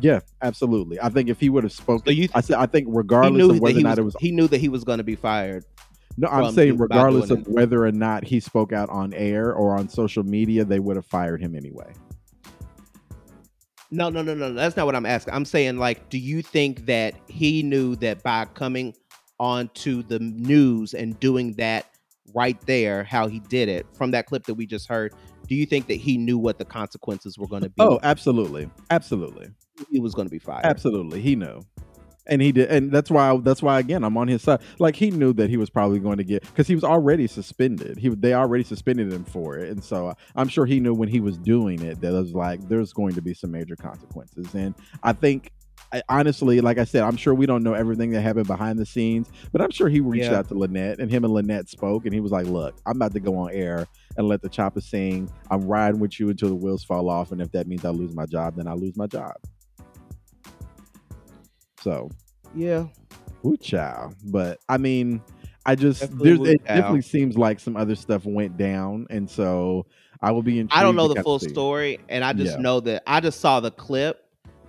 [0.00, 1.00] Yeah, absolutely.
[1.00, 3.60] I think if he would have spoken, So you I said I think regardless of
[3.60, 5.16] whether he or was, not it was he knew that he was going to be
[5.16, 5.64] fired.
[6.16, 9.88] no, I'm saying regardless of whether or not he spoke out on air or on
[9.88, 11.92] social media, they would have fired him anyway.
[13.90, 14.52] No, no, no, no.
[14.52, 15.34] That's not what I'm asking.
[15.34, 18.94] I'm saying, like, do you think that he knew that by coming
[19.40, 21.86] onto the news and doing that
[22.34, 25.12] right there, how he did it from that clip that we just heard,
[25.48, 27.74] do you think that he knew what the consequences were going to be?
[27.80, 29.48] Oh, absolutely, absolutely,
[29.90, 30.64] he was going to be fired.
[30.64, 31.20] absolutely.
[31.20, 31.62] He knew,
[32.26, 34.60] and he did, and that's why that's why again I'm on his side.
[34.78, 37.98] Like he knew that he was probably going to get because he was already suspended.
[37.98, 41.18] He they already suspended him for it, and so I'm sure he knew when he
[41.18, 44.54] was doing it that it was like there's going to be some major consequences.
[44.54, 45.50] And I think.
[45.92, 48.86] I, honestly, like I said, I'm sure we don't know everything that happened behind the
[48.86, 50.38] scenes, but I'm sure he reached Yeah.
[50.38, 53.12] out to Lynette and him and Lynette spoke, and he was like, "Look, I'm about
[53.14, 55.28] to go on air and let the chopper sing.
[55.50, 58.14] I'm riding with you until the wheels fall off, and if that means I lose
[58.14, 59.34] my job, then I lose my job."
[61.80, 62.10] So,
[62.54, 62.86] Yeah.
[63.42, 64.12] Woo chow.
[64.26, 65.22] But I mean,
[65.64, 69.86] I just Definitely it definitely seems like some other stuff went down, and so
[70.20, 70.66] I will be.
[70.70, 71.48] I don't know the full see.
[71.48, 72.62] story, and I just Yeah.
[72.62, 74.26] know that I just saw the clip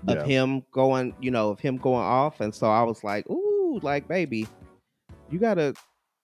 [0.07, 0.23] of Yeah.
[0.25, 4.07] him going, you know, of him going off, and so I was like, ooh, like
[4.07, 4.47] baby,
[5.29, 5.73] you gotta.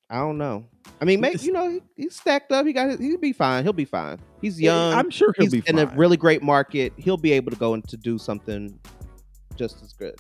[0.09, 0.63] I don't know.
[1.01, 2.65] I mean, maybe you know he, he's stacked up.
[2.65, 2.89] He got.
[2.89, 3.63] his- He'll be fine.
[3.63, 4.19] He'll be fine.
[4.41, 4.93] He's young.
[4.93, 5.87] I'm sure he'll he's be in fine.
[5.89, 6.93] a really great market.
[6.95, 8.79] He'll be able to go and to do something
[9.57, 10.15] just as good.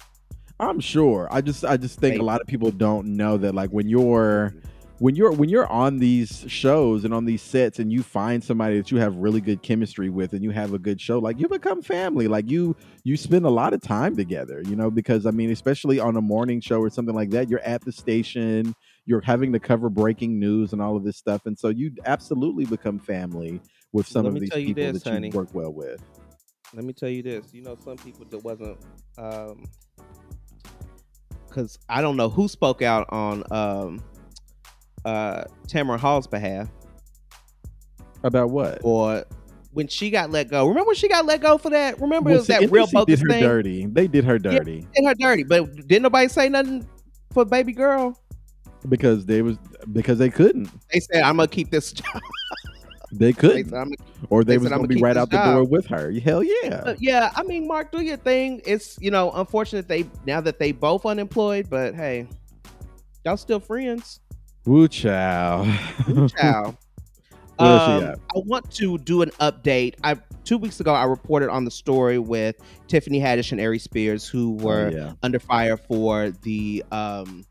[0.59, 1.27] I'm sure.
[1.31, 2.21] I just I just think Maybe.
[2.21, 4.67] a lot of people don't know that like when you're mm-hmm.
[4.99, 8.77] When you're when you're on these shows and on these sets and you find somebody
[8.77, 11.47] that you have really good chemistry with and you have a good show like you
[11.47, 15.31] become family like you you spend a lot of time together you know because i
[15.31, 18.73] mean especially on a morning show or something like that you're at the station
[19.05, 22.65] you're having to cover breaking news and all of this stuff and so you absolutely
[22.65, 23.61] become family
[23.93, 25.27] with some Let of these people this, that honey.
[25.27, 26.01] you work well with
[26.73, 27.53] Let me tell you this.
[27.53, 28.77] You know, some people that wasn't,
[29.17, 29.63] um,
[31.47, 34.03] because I don't know who spoke out on um,
[35.07, 36.67] uh, Tamron Hall's behalf
[38.23, 39.23] about what or
[39.71, 40.67] when she got let go.
[40.67, 41.99] Remember when she got let go for that?
[42.01, 43.43] Remember Well, it was see, that real bogus did her thing?
[43.43, 46.87] dirty they did her dirty Did her dirty, but didn't nobody say nothing
[47.31, 48.19] for baby girl?
[48.89, 49.57] because they was
[49.91, 52.21] because they couldn't They said, "I'm gonna keep this job."
[53.11, 53.87] they They couldn't said,
[54.29, 56.11] or they, they was going "I'ma be right out the door with her.
[56.11, 56.83] Hell yeah.
[56.85, 58.61] Uh, yeah, I mean, Mark, do your thing.
[58.65, 62.27] It's you know unfortunate they now that they both unemployed, but hey,
[63.25, 64.19] y'all still friends.
[64.67, 65.63] Woo chow.
[66.07, 66.45] Else you
[67.65, 68.15] Um.
[68.35, 69.95] I want to do an update.
[70.03, 72.55] I two weeks ago I reported on the story with
[72.87, 75.13] Tiffany Haddish and Aries Spears, who were Oh, yeah.
[75.23, 77.45] under fire for the um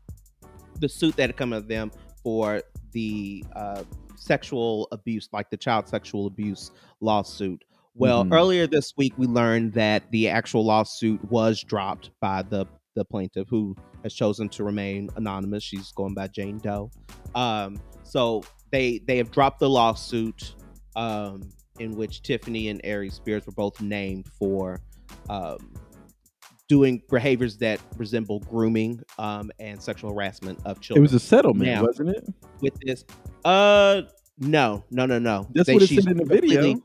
[0.79, 1.91] the suit that had come of them
[2.23, 3.83] for the uh,
[4.15, 7.63] sexual abuse, like the child sexual abuse lawsuit.
[7.95, 8.33] Well, Mhm.
[8.33, 13.47] earlier this week we learned that the actual lawsuit was dropped by the the plaintiff
[13.49, 15.63] who has chosen to remain anonymous.
[15.63, 16.89] She's going by Jane Doe.
[17.35, 20.55] Um, so they they have dropped the lawsuit
[20.95, 24.81] um, in which Tiffany and Aries Spears were both named for
[25.29, 25.73] um,
[26.67, 31.01] doing behaviors that resemble grooming um, and sexual harassment of children.
[31.01, 32.27] It was a settlement, Now- wasn't it?
[32.61, 33.05] with this.
[33.45, 34.01] Uh,
[34.39, 35.47] no, no, no, no.
[35.53, 36.81] That's They- what it said in the video.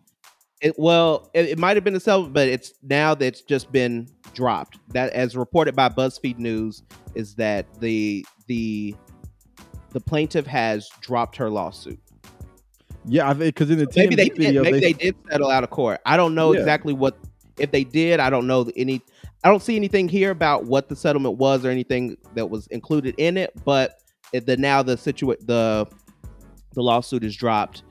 [0.62, 4.09] It, well, it, it might have been a settlement, but it's now that's just been
[4.33, 4.79] dropped.
[4.92, 8.94] That, as reported by BuzzFeed News, is that the the
[9.90, 11.98] the plaintiff has dropped her lawsuit.
[13.05, 14.55] Yeah, because in the TMZ Maybe they did.
[14.62, 16.01] Maybe they, they did settle out of court.
[16.07, 16.61] I don't know Yeah.
[16.61, 17.18] exactly what.
[17.59, 19.03] If they did, I don't know any.
[19.44, 23.16] I don't see anything here about what the settlement was or anything that was included
[23.18, 23.51] in it.
[23.64, 23.98] But
[24.33, 25.88] the now the situa- the
[26.75, 27.83] the lawsuit is dropped.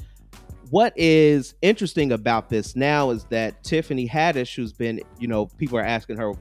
[0.71, 5.77] What is interesting about this now is that Tiffany Haddish, who's been, you know, people
[5.77, 6.31] are asking her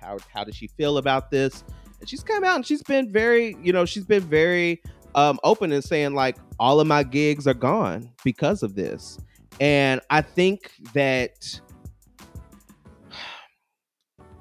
[0.00, 1.64] how how does she feel about this,
[1.98, 4.80] and she's come out and she's been very, you know, she's been very
[5.16, 9.18] um, open and saying like all of my gigs are gone because of this,
[9.58, 11.60] and I think that.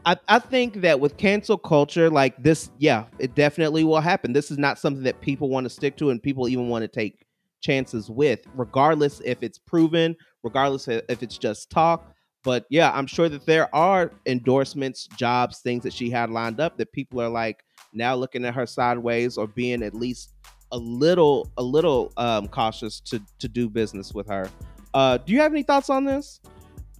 [0.05, 4.31] I, I think that with cancel culture like this, yeah, it definitely will happen.
[4.31, 6.87] This is not something that people want to stick to and people even want to
[6.87, 7.25] take
[7.61, 12.13] chances with, regardless if it's proven, regardless if it's just talk.
[12.43, 16.77] but yeah, I'm sure that there are endorsements, jobs, things that she had lined up
[16.77, 20.33] that people are like now looking at her sideways or being at least
[20.71, 24.49] a little a little um, cautious to to do business with her.
[24.93, 26.39] Uh, do you have any thoughts on this?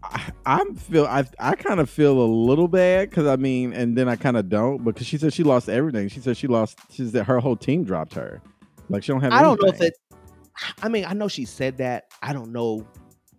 [0.04, 3.98] I, I'm feel I I kind of feel a little bad because I mean, and
[3.98, 6.08] then I kind of don't because she said she lost everything.
[6.08, 6.80] She said she lost.
[6.92, 8.42] She said her whole team dropped her.
[8.90, 9.34] Like she don't have.
[9.34, 9.88] I don't know if anything.
[9.88, 10.09] it.
[10.82, 12.06] I mean, I know she said that.
[12.22, 12.86] I don't know.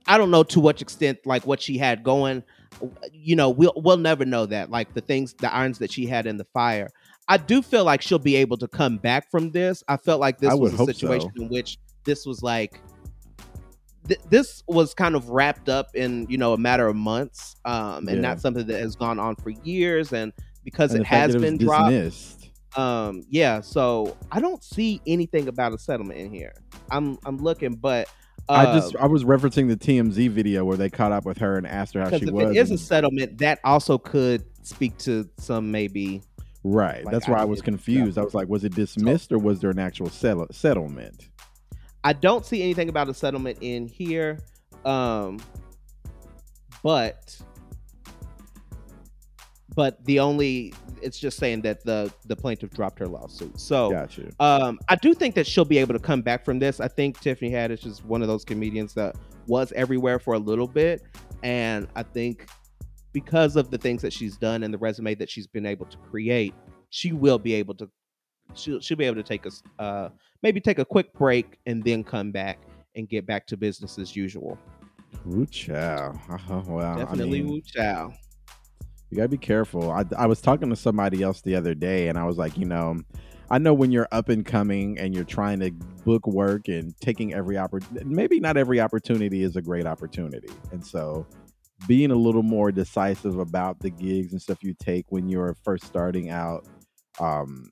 [0.07, 2.43] I don't know to what extent, like what she had going.
[3.13, 4.71] You know, we'll we'll never know that.
[4.71, 6.89] Like the things, the irons that she had in the fire.
[7.29, 9.85] I do feel like she'll be able to come back from this.
[9.87, 11.43] I felt like this I was a situation so.
[11.43, 12.81] in which this was like.
[14.09, 18.09] th- This was kind of wrapped up in you know a matter of months, um,
[18.09, 18.21] and Yeah.
[18.23, 20.13] not something that has gone on for years.
[20.13, 20.33] And
[20.65, 22.40] because And it has been dropped, dismissed.
[22.77, 26.55] Um yeah so i don't see anything about a settlement in here
[26.91, 28.09] i'm i'm looking but
[28.49, 31.57] uh, I just I was referencing the TMZ video where they caught up with her
[31.57, 32.51] and asked her how she if was.
[32.51, 36.23] it is a settlement that also could speak to some maybe
[36.65, 37.05] right.
[37.05, 38.19] like, That's why I was ideas and confused.
[38.19, 41.29] I was like, was it dismissed or was there an actual settle- settlement?
[42.05, 44.39] i don't see anything about a settlement in here
[44.85, 45.39] um
[46.83, 47.39] but
[49.81, 54.19] but the only it's just saying that the the plaintiff dropped her lawsuit so Got
[54.19, 54.31] you.
[54.39, 56.81] Um, I do think that she'll be able to come back from this.
[56.81, 59.17] I think Tiffany Haddish is one of those comedians that
[59.47, 61.01] was everywhere for a little bit,
[61.43, 62.47] and I think
[63.15, 65.97] because of the things that she's done and the resume that she's been able to
[65.97, 66.53] create,
[66.91, 67.89] she will be able to.
[68.53, 70.11] She'll, she'll be able to take us, uh,
[70.43, 72.59] maybe take a quick break and then come back
[72.97, 74.59] and get back to business as usual.
[75.51, 76.19] Child.
[76.51, 78.13] Oh, well, Definitely, I mean, Wu Chow.
[79.11, 79.91] You gotta be careful.
[79.91, 82.65] I, I was talking to somebody else the other day, and I was like, you
[82.65, 83.01] know,
[83.51, 85.73] I know when you're up and coming and you're trying to
[86.05, 90.85] book work and taking every opportunity, maybe not every opportunity is a great opportunity, and
[90.85, 91.27] so
[91.87, 95.85] being a little more decisive about the gigs and stuff you take when you're first
[95.85, 96.67] starting out,
[97.19, 97.71] um,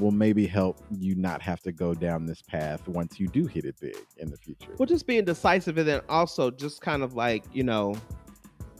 [0.00, 3.64] will maybe help you not have to go down this path once you do hit
[3.64, 4.72] it big in the future.
[4.78, 7.96] Well, just being decisive and then also just kind of like you know,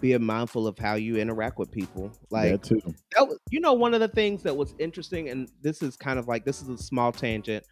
[0.00, 2.12] being mindful of how you interact with people.
[2.30, 2.80] Like that too.
[3.16, 6.18] that was, you know, one of the things that was interesting, and this is kind
[6.18, 7.64] of like this is a small tangent,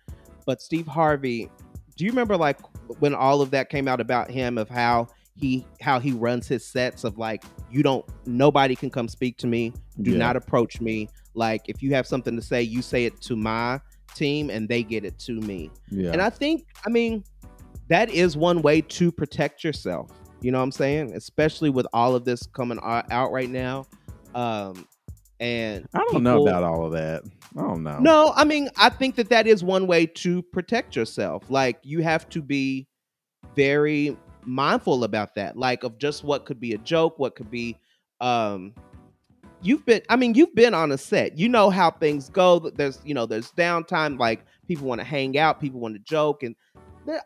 [0.46, 1.50] but Steve Harvey,
[1.96, 2.58] do you remember like
[3.00, 5.06] when all of that came out about him of how
[5.36, 9.46] he how he runs his sets of like you don't nobody can come speak to
[9.46, 10.18] me, do Yeah.
[10.18, 11.08] not approach me.
[11.34, 13.80] Like if you have something to say, you say it to my
[14.14, 15.70] team, and they get it to me.
[15.90, 16.12] Yeah.
[16.12, 17.24] And I think, I mean,
[17.88, 20.10] that is one way to protect yourself.
[20.44, 21.14] You know what I'm saying?
[21.14, 23.86] Especially with all of this coming out right now.
[24.34, 24.86] Um,
[25.40, 27.22] and I don't know about all of that.
[27.56, 27.98] I don't know.
[27.98, 31.44] No, I mean, I think that that is one way to protect yourself.
[31.48, 32.86] Like you have to be
[33.56, 35.56] very mindful about that.
[35.56, 37.78] Like of just what could be a joke, what could be.
[38.20, 38.74] Um,
[39.62, 41.38] you've been, I mean, you've been on a set.
[41.38, 42.58] You know how things go.
[42.58, 44.18] There's, you know, there's downtime.
[44.18, 46.54] Like people want to hang out, people want to joke, and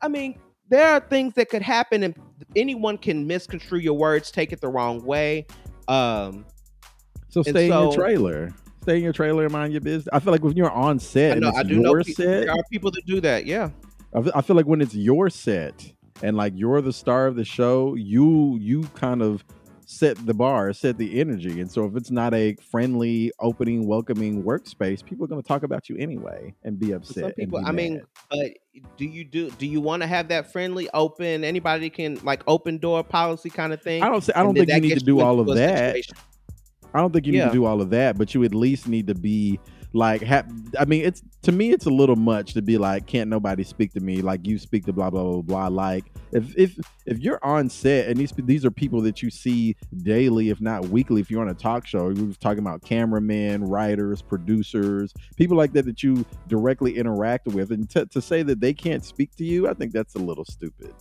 [0.03, 2.15] I mean, there are things that could happen, and
[2.57, 5.47] anyone can misconstrue your words, take it the wrong way.
[5.89, 6.45] Um,
[7.29, 8.55] So stay in your trailer.
[8.83, 10.09] Stay in your trailer and mind your business.
[10.13, 12.51] I feel like when you're on set I know, it's I do know set, there
[12.51, 13.45] are people that do that.
[13.45, 13.71] Yeah.
[14.15, 17.95] I feel like when it's your set and like you're the star of the show,
[17.95, 19.45] you you kind of
[19.91, 21.63] set the bar, set the energy.
[21.63, 25.63] And so if it's not a friendly, opening, welcoming workspace, people are going to talk
[25.63, 27.25] about you anyway and be upset.
[27.25, 28.51] some people i mean but
[28.99, 32.77] do you do do you want to have that friendly open anybody can like open
[32.77, 35.21] door policy kind of thing I don't say I don't think you need to do
[35.21, 35.95] all of that.
[35.97, 36.17] situation-
[36.95, 39.07] I don't think you need to do all of that, but you at least need
[39.09, 39.61] to be
[39.93, 40.45] like, ha-
[40.79, 43.93] I mean, it's to me, it's a little much to be like, can't nobody speak
[43.95, 45.69] to me like you speak to blah blah blah blah.
[45.69, 49.77] Like, if if if you're on set and these these are people that you see
[50.03, 53.65] daily, if not weekly, if you're on a talk show, we were talking about cameramen,
[53.65, 58.61] writers, producers, people like that that you directly interact with, and to to say that
[58.61, 60.95] they can't speak to you, I think that's a little stupid.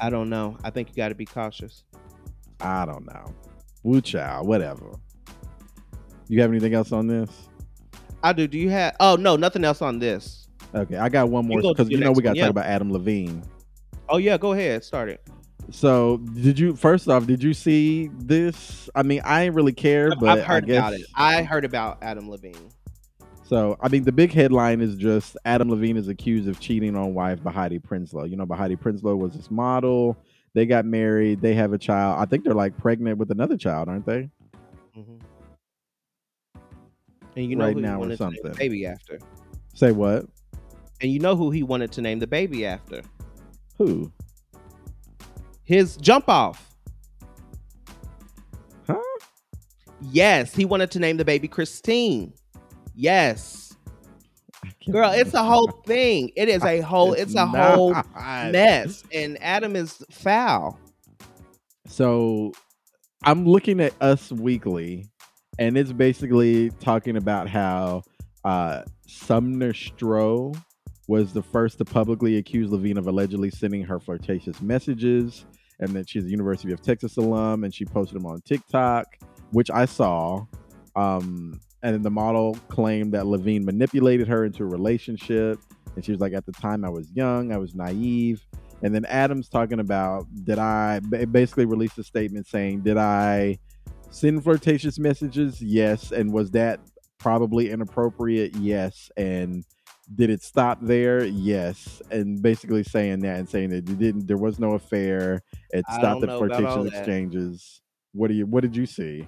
[0.00, 1.84] i don't know i think you got to be cautious
[2.60, 3.34] I don't know.
[3.82, 4.92] Wu Chow, whatever.
[6.28, 7.28] You have anything else on this?
[8.22, 11.46] I do do you have oh no nothing else on this Okay, I got one
[11.46, 12.44] more because you know we got to yeah.
[12.44, 13.42] talk about Adam Levine.
[14.08, 15.20] oh yeah go ahead start it
[15.70, 18.88] So, did you first off, did you see this?
[18.94, 21.42] I mean, I ain't really care, I've- but i've heard I guess, about it i
[21.42, 22.68] heard about adam levine
[23.44, 27.12] So, I mean, the big headline is just Adam Levine is accused of cheating on
[27.12, 28.30] wife Behati Prinsloo.
[28.30, 30.16] You know, Behati Prinsloo was this model.
[30.54, 31.42] They got married.
[31.42, 32.18] They have a child.
[32.18, 34.30] I think they're like pregnant with another child, aren't they?
[34.98, 35.20] Mhm.
[37.36, 38.52] And you know Right who now he or wanted to name something.
[38.52, 39.18] the baby after
[39.74, 40.26] Say what?
[41.00, 43.02] and you know who he wanted to name the baby after
[43.78, 44.12] Who?
[45.64, 46.68] his jump off
[48.86, 48.98] Huh?
[50.10, 52.32] Yes, he wanted to name the baby Christine.
[52.94, 53.72] Yes.
[54.90, 56.32] Girl, it's a whole thing.
[56.36, 59.04] It is a whole it's a whole mess.
[59.14, 60.78] And Adam is foul.
[61.86, 62.52] So
[63.24, 65.06] I'm looking at Us Weekly,
[65.58, 68.02] and it's basically talking about how
[68.44, 70.56] uh, Sumner Stroh
[71.08, 75.44] was the first to publicly accuse Levine of allegedly sending her flirtatious messages,
[75.80, 79.18] and that she's a University of Texas alum, and she posted them on TikTok,
[79.50, 80.46] which I saw.
[80.96, 85.58] Um, and then the model claimed that Levine manipulated her into a relationship,
[85.94, 88.46] and she was like, "At the time, I was young, I was naive."
[88.82, 93.58] And then Adams talking about did I basically released a statement saying did I
[94.12, 95.60] send flirtatious messages?
[95.60, 96.12] Yes.
[96.12, 96.80] And was that
[97.18, 98.54] probably inappropriate?
[98.56, 99.10] Yes.
[99.16, 99.64] And
[100.14, 101.24] did it stop there?
[101.24, 102.00] Yes.
[102.10, 104.26] And basically saying that and saying that it didn't.
[104.26, 105.42] There was no affair.
[105.70, 107.80] It stopped don't at know about all flirtatious exchanges.
[108.12, 108.46] What do you?
[108.46, 109.26] What did you see?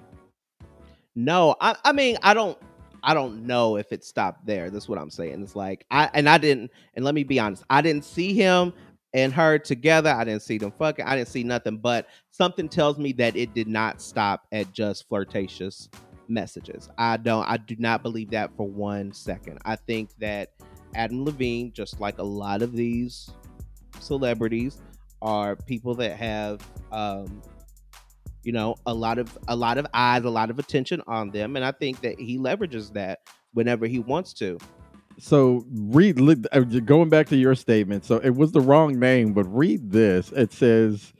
[1.15, 2.57] No, I, I mean, I don't
[3.05, 4.71] I don't know if it stopped there.
[4.71, 5.41] That's what I'm saying.
[5.43, 8.73] It's like I and I didn't and let me be honest, I didn't see him
[9.15, 10.09] and her together.
[10.09, 11.05] I didn't see them fucking.
[11.05, 15.07] I didn't see nothing, but something tells me that it did not stop at just
[15.07, 15.89] flirtatious
[16.27, 16.89] messages.
[16.97, 19.59] I don't I do not believe that for one second.
[19.63, 20.51] I think that
[20.93, 23.31] Adam Levine, just like a lot of these
[24.01, 24.81] celebrities,
[25.21, 26.59] are people that have
[26.91, 27.41] um
[28.43, 31.55] you know a lot of a lot of eyes a lot of attention on them
[31.55, 33.21] and i think that he leverages that
[33.53, 34.55] whenever he wants to
[35.17, 36.19] So read
[36.51, 38.05] uh, going back to your statement.
[38.05, 40.31] So it was the wrong name, but read this.
[40.31, 41.13] It says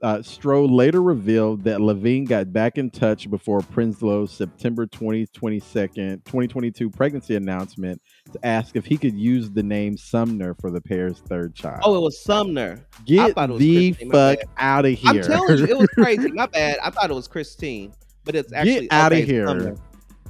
[0.00, 5.88] uh, Stroh later revealed that Levine got back in touch before Prinsloo's September 2022,
[6.24, 8.00] 2022 pregnancy announcement
[8.32, 11.80] to ask if he could use the name Sumner for the pair's third child.
[11.82, 15.10] oh it was sumner Get was the Christine, fuck out of here!
[15.10, 17.92] i'm telling you it was crazy my bad i thought it was christine
[18.24, 19.46] but it's actually Get outta okay, here.
[19.48, 19.70] Sumner.
[19.70, 19.78] You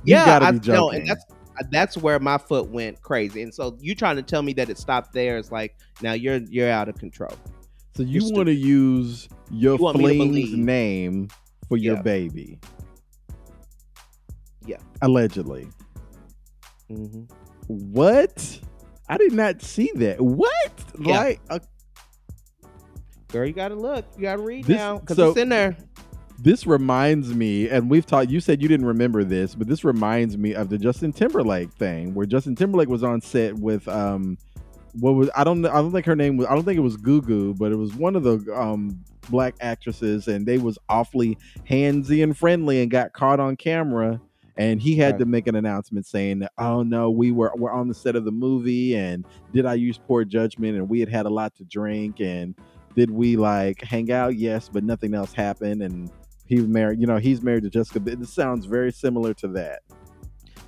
[0.04, 1.00] yeah I, joking.
[1.00, 1.24] and that's
[1.70, 4.78] that's where my foot went crazy and so you trying to tell me that it
[4.78, 7.32] stopped there is like now you're you're out of control
[7.96, 11.28] so you want to use your You fling's name
[11.68, 12.02] for your Yeah.
[12.02, 12.58] baby?
[14.66, 14.76] Yeah.
[15.02, 15.68] Allegedly.
[16.88, 17.22] hmm
[17.66, 18.60] What?
[19.08, 20.20] I did not see that.
[20.20, 20.72] What?
[21.00, 21.18] Yeah.
[21.18, 21.58] Like uh,
[23.32, 25.76] girl you gotta look you gotta read This- now because so- it's in there
[26.38, 28.30] this reminds me, and we've taught.
[28.30, 32.14] You said you didn't remember this, but this reminds me of the Justin Timberlake thing,
[32.14, 34.38] where Justin Timberlake was on set with um,
[35.00, 35.64] what was I don't.
[35.66, 36.46] I don't think her name was.
[36.46, 40.28] I don't think it was Gugu, but it was one of the um black actresses,
[40.28, 41.36] and they was awfully
[41.68, 44.20] handsy and friendly, and got caught on camera.
[44.56, 45.18] And he had Right.
[45.20, 48.32] to make an announcement saying "Oh no, we were we're on the set of the
[48.32, 50.76] movie, and did I use poor judgment?
[50.76, 52.54] And we had had a lot to drink, and
[52.96, 54.36] did we like hang out?
[54.36, 55.82] Yes, but nothing else happened.
[55.82, 56.10] And
[56.48, 57.00] he married.
[57.00, 58.00] You know, he's married to Jessica.
[58.00, 59.82] This sounds very similar to that.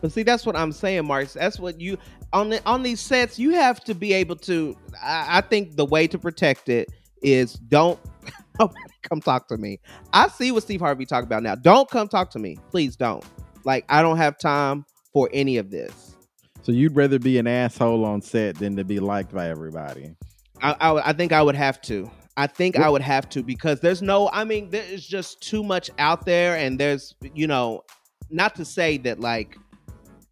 [0.00, 1.32] But see, that's what I'm saying, Mark.
[1.32, 1.98] That's what you
[2.32, 3.38] on the, on these sets.
[3.38, 4.76] You have to be able to.
[5.02, 6.88] I, I think the way to protect it
[7.22, 7.98] is don't
[8.60, 8.70] oh,
[9.08, 9.80] come talk to me.
[10.12, 11.54] I see what Steve Harvey talked about now.
[11.54, 12.96] Don't come talk to me, please.
[12.96, 13.24] Don't.
[13.64, 16.16] Like I don't have time for any of this.
[16.62, 20.14] So you'd rather be an asshole on set than to be liked by everybody.
[20.62, 22.10] I, I, I think I would have to.
[22.36, 24.30] I think I would have to because there's no.
[24.32, 27.82] I mean, there is just too much out there, and there's you know,
[28.30, 29.56] not to say that like,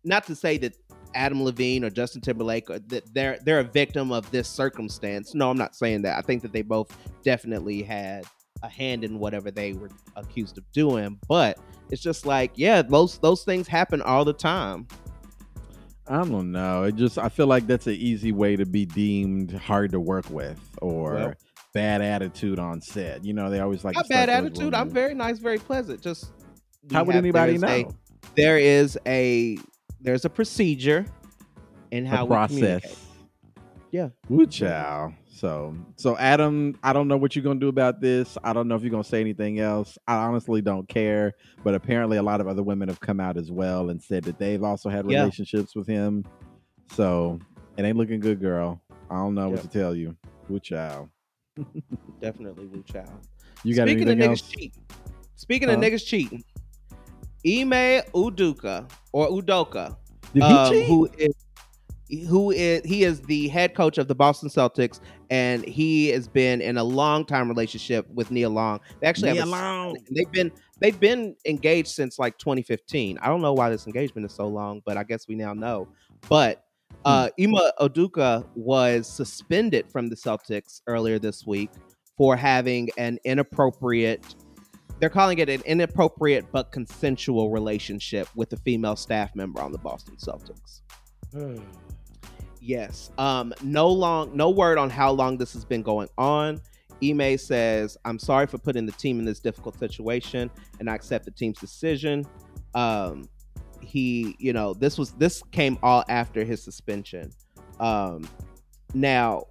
[0.05, 0.75] not to say that
[1.15, 5.35] Adam Levine or Justin Timberlake or that they're they're a victim of this circumstance.
[5.35, 6.17] No, I'm not saying that.
[6.17, 8.25] I think that they both definitely had
[8.63, 11.59] a hand in whatever they were accused of doing, but
[11.91, 14.87] it's just like, yeah, those those things happen all the time.
[16.07, 16.85] I don't know.
[16.85, 20.31] It just I feel like that's an easy way to be deemed hard to work
[20.31, 21.35] with or Well-
[21.75, 23.25] bad attitude on set.
[23.25, 24.75] You know, they always like Not bad attitude.
[24.75, 26.01] I'm very nice, very pleasant.
[26.01, 26.33] Just
[26.93, 27.69] How would have- anybody know?
[27.69, 27.87] a-
[28.35, 29.59] there is a
[30.01, 31.05] there's a procedure
[31.91, 32.59] in how a we process.
[32.59, 32.99] communicate.
[33.91, 34.09] Yeah.
[34.29, 35.13] Woo chow.
[35.33, 38.37] So so Adam, I don't know what you're gonna do about this.
[38.45, 39.97] I don't know if you're gonna say anything else.
[40.07, 41.33] I honestly don't care.
[41.65, 44.39] But apparently a lot of other women have come out as well and said that
[44.39, 45.21] they've also had Yeah.
[45.21, 46.25] relationships with him.
[46.93, 47.39] So
[47.77, 48.81] it ain't looking good, girl.
[49.11, 50.17] I don't know what to tell you.
[50.49, 51.09] Woo chow.
[52.21, 53.05] Definitely Wu Chow.
[53.65, 54.43] You got Speaking of niggas else?
[54.43, 54.83] cheating.
[55.37, 55.75] Speaking Huh?
[55.75, 56.45] of niggas cheating,
[57.47, 59.97] Ime Uduka or Udoka,
[60.43, 61.35] um, who is
[62.29, 65.01] who is he is the head coach of the Boston Celtics,
[65.31, 68.81] and he has been in a long time relationship with Nia Long.
[69.01, 69.97] They actually Nia have a, Long.
[70.11, 70.51] they've been
[70.81, 73.19] they've been engaged since like 2015.
[73.19, 75.89] I don't know why this engagement is so long, but I guess we now know.
[76.29, 76.65] But
[77.05, 77.43] uh, Hmm.
[77.43, 81.71] Ima Oduka was suspended from the Celtics earlier this week
[82.17, 84.35] for having an inappropriate
[85.01, 89.79] they're calling it an inappropriate but consensual relationship with a female staff member on the
[89.79, 90.81] Boston Celtics.
[92.61, 93.11] yes.
[93.19, 96.61] Um, no long, no word on how long this has been going on.
[97.03, 101.25] Ime says, "I'm sorry for putting the team in this difficult situation, and I accept
[101.25, 102.27] the team's decision."
[102.75, 103.29] Um,
[103.81, 107.31] he, you know, this was this came all after his suspension.
[107.81, 108.29] Um,
[108.95, 109.45] now,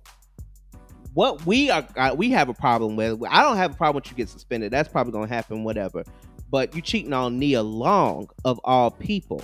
[1.13, 4.17] what we are we have a problem with, I don't have a problem with you
[4.17, 4.71] get suspended.
[4.71, 6.03] That's probably gonna happen, whatever.
[6.49, 9.41] But you cheating on Nia Long of all people,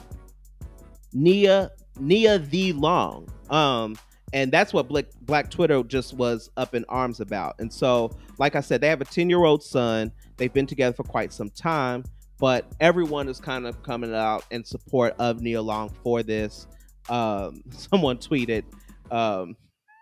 [1.14, 3.28] Nia Nia the Long.
[3.50, 3.96] Um,
[4.34, 7.56] and that's what Black, Black Twitter just was up in arms about.
[7.60, 10.12] And so, like I said, they have a 10 year old son.
[10.38, 12.04] They've been together for quite some time,
[12.40, 16.68] but everyone is kind of coming out in support of Nia Long for this.
[17.10, 18.64] Um, someone tweeted,
[19.12, 19.56] um,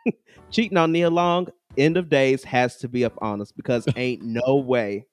[0.51, 4.23] cheating on Nia Long, end of days has to be up on us because ain't
[4.23, 5.05] no way.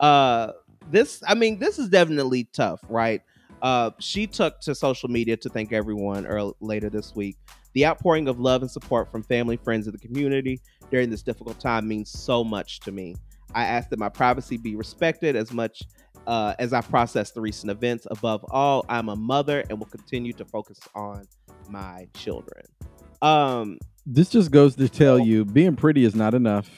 [0.00, 0.52] Uh,
[0.90, 3.22] this, I mean, this is definitely tough, right?
[3.62, 7.36] Uh, she took to social media to thank everyone early, later this week.
[7.72, 10.60] The outpouring of love and support from family, friends, and the community
[10.90, 13.16] during this difficult time means so much to me.
[13.54, 15.82] I ask that my privacy be respected as much
[16.26, 18.06] uh, as I process the recent events.
[18.10, 21.26] Above all, I'm a mother and will continue to focus on
[21.68, 22.64] my children.
[23.22, 26.70] Um, this just goes to tell you being pretty is not enough.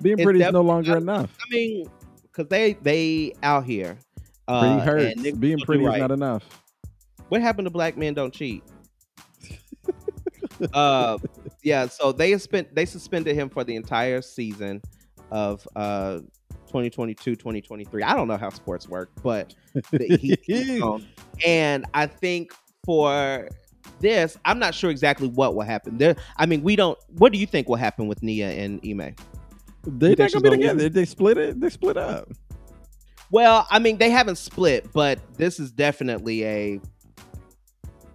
[0.00, 1.36] Being pretty is no longer not, enough.
[1.40, 1.90] I mean,
[2.22, 3.98] because they they out here.
[4.48, 5.32] Uh, pretty hurts.
[5.38, 5.96] Being pretty right.
[5.96, 6.62] is not enough.
[7.28, 8.64] What happened to black men don't cheat?
[10.74, 11.18] uh,
[11.62, 11.86] yeah.
[11.86, 14.82] So they spent they suspended him for the entire season
[15.30, 16.18] of uh
[16.72, 19.54] 2022 2023 i don't know how sports work but
[19.98, 20.82] he,
[21.44, 22.52] and i think
[22.84, 23.48] for
[24.00, 25.98] this i'm not sure exactly what will happen.
[25.98, 29.14] There i mean we don't what do you think will happen with nia and ime?
[29.84, 30.88] They're not gonna be together.
[30.88, 32.28] they split it they split up.
[33.32, 36.80] Well, I mean, they haven't split, but this is definitely a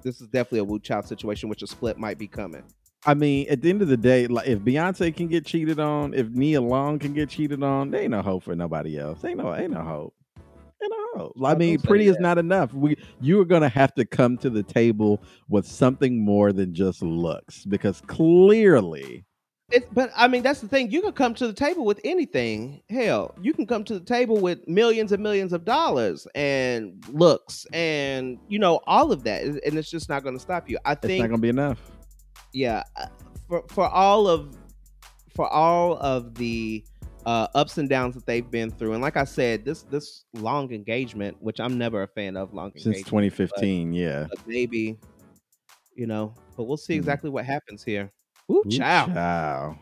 [0.04, 2.64] this is definitely a Wu Child situation, which a split might be coming.
[3.08, 6.14] I mean, at the end of the day, like if Beyonce can get cheated on,
[6.14, 9.24] if Nia Long can get cheated on, there ain't no hope for nobody else.
[9.24, 10.14] Ain't no, ain't no hope.
[10.84, 11.34] Ain't no hope.
[11.44, 12.74] I mean, pretty is not enough.
[12.74, 17.02] We you are gonna have to come to the table with something more than just
[17.02, 19.24] looks, because clearly
[19.70, 20.92] it's, but I mean, that's the thing.
[20.92, 22.82] You can come to the table with anything.
[22.90, 27.66] Hell, you can come to the table with millions and millions of dollars and looks
[27.74, 30.78] and you know all of that, and it's just not going to stop you.
[30.86, 31.80] I think it's not going to be enough.
[32.58, 33.06] Yeah, uh,
[33.48, 34.58] for for all of
[35.36, 36.84] for all of the
[37.24, 40.74] uh, ups and downs that they've been through, and like I said, this this long
[40.74, 43.92] engagement, which I'm never a fan of, long since 2015.
[43.92, 44.98] But, yeah, but maybe
[45.96, 47.02] you know, but we'll see hmm.
[47.02, 47.34] exactly mm.
[47.34, 48.12] what happens here.
[48.52, 49.78] Ooh, Ooh.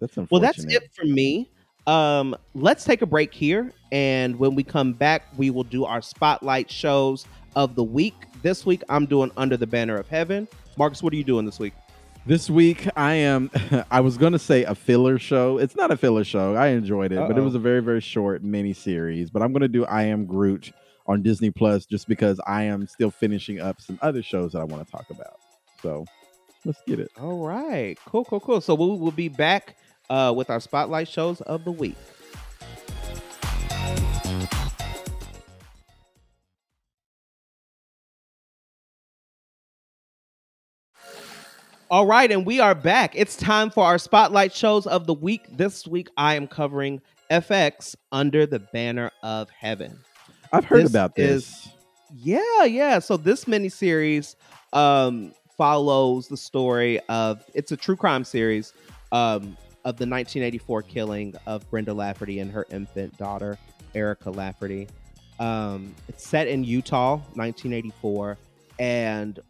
[0.00, 0.30] That's unfortunate.
[0.32, 1.52] Well, that's it for me.
[1.86, 6.02] Um, let's take a break here, and when we come back, we will do our
[6.02, 8.16] spotlight shows of the week.
[8.42, 10.48] This week, I'm doing Under the Banner of Heaven.
[10.76, 11.74] Marcus, what are you doing this week?
[12.28, 13.50] This week, I am.
[13.90, 15.56] I was going to say a filler show.
[15.56, 16.54] It's not a filler show.
[16.56, 17.26] I enjoyed it, Uh-oh.
[17.26, 19.30] but it was a very, very short mini series.
[19.30, 20.70] But I'm going to do I Am Groot
[21.06, 24.64] on Disney Plus just because I am still finishing up some other shows that I
[24.64, 25.38] want to talk about.
[25.82, 26.04] So
[26.66, 27.10] Let's get it.
[27.18, 27.98] All right.
[28.04, 28.60] Cool, cool, cool.
[28.60, 29.76] So we will be back
[30.10, 31.96] uh, with our spotlight shows of the week.
[41.90, 43.14] All right, and we are back.
[43.16, 45.46] It's time for our spotlight shows of the week.
[45.56, 49.98] This week, I am covering FX Under the Banner of Heaven.
[50.52, 51.46] I've heard this about this.
[51.46, 51.68] Is,
[52.14, 52.98] yeah, yeah.
[52.98, 54.36] So this miniseries
[54.74, 58.74] um, follows the story of it's a true crime series
[59.10, 63.56] um, of the 1984 killing of Brenda Lafferty and her infant daughter
[63.94, 64.88] Erica Lafferty.
[65.40, 68.36] Um, it's set in Utah, 1984,
[68.78, 69.40] and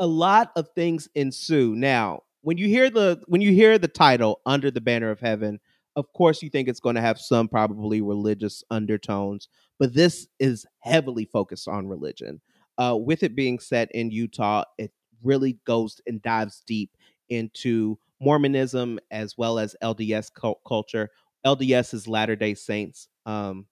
[0.00, 1.76] a lot of things ensue.
[1.76, 5.60] Now, when you hear the when you hear the title "Under the Banner of Heaven,"
[5.96, 9.48] of course you think it's going to have some probably religious undertones,
[9.78, 12.40] but this is heavily focused on religion.
[12.78, 14.90] Uh, with it being set in Utah, it
[15.22, 16.96] really goes and dives deep
[17.28, 21.10] into Mormonism as well as LDS cult- culture.
[21.44, 23.08] LDS is Latter day Saints.
[23.26, 23.66] Um,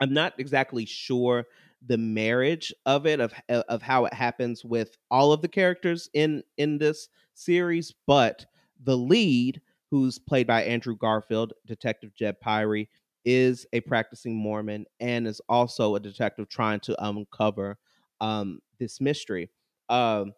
[0.00, 1.46] I'm not exactly sure
[1.86, 6.08] the marriage of it of uh, of how it happens with all of the characters
[6.14, 8.46] in in this series, but
[8.82, 9.60] the lead,
[9.90, 12.84] who's played by Andrew Garfield, Detective Jeb Pyre,
[13.24, 17.78] is a practicing Mormon and is also a detective trying to uncover
[18.20, 19.50] um, this mystery.
[19.88, 20.32] Um,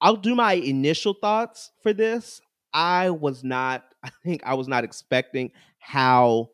[0.00, 2.40] I'll do my initial thoughts for this.
[2.72, 6.50] I was not, I think I was not expecting how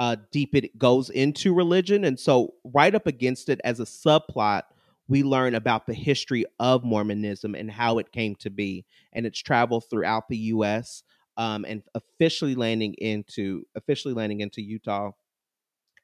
[0.00, 2.04] uh, deep it goes into religion.
[2.06, 4.62] And so, right up against it as a subplot,
[5.08, 9.38] we learn about the history of Mormonism and how it came to be, and its
[9.38, 11.02] travel throughout the U.S.
[11.36, 15.10] Um, and officially landing into officially landing into Utah,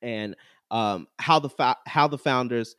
[0.03, 0.37] and
[0.71, 2.77] um, how the fa- how the founders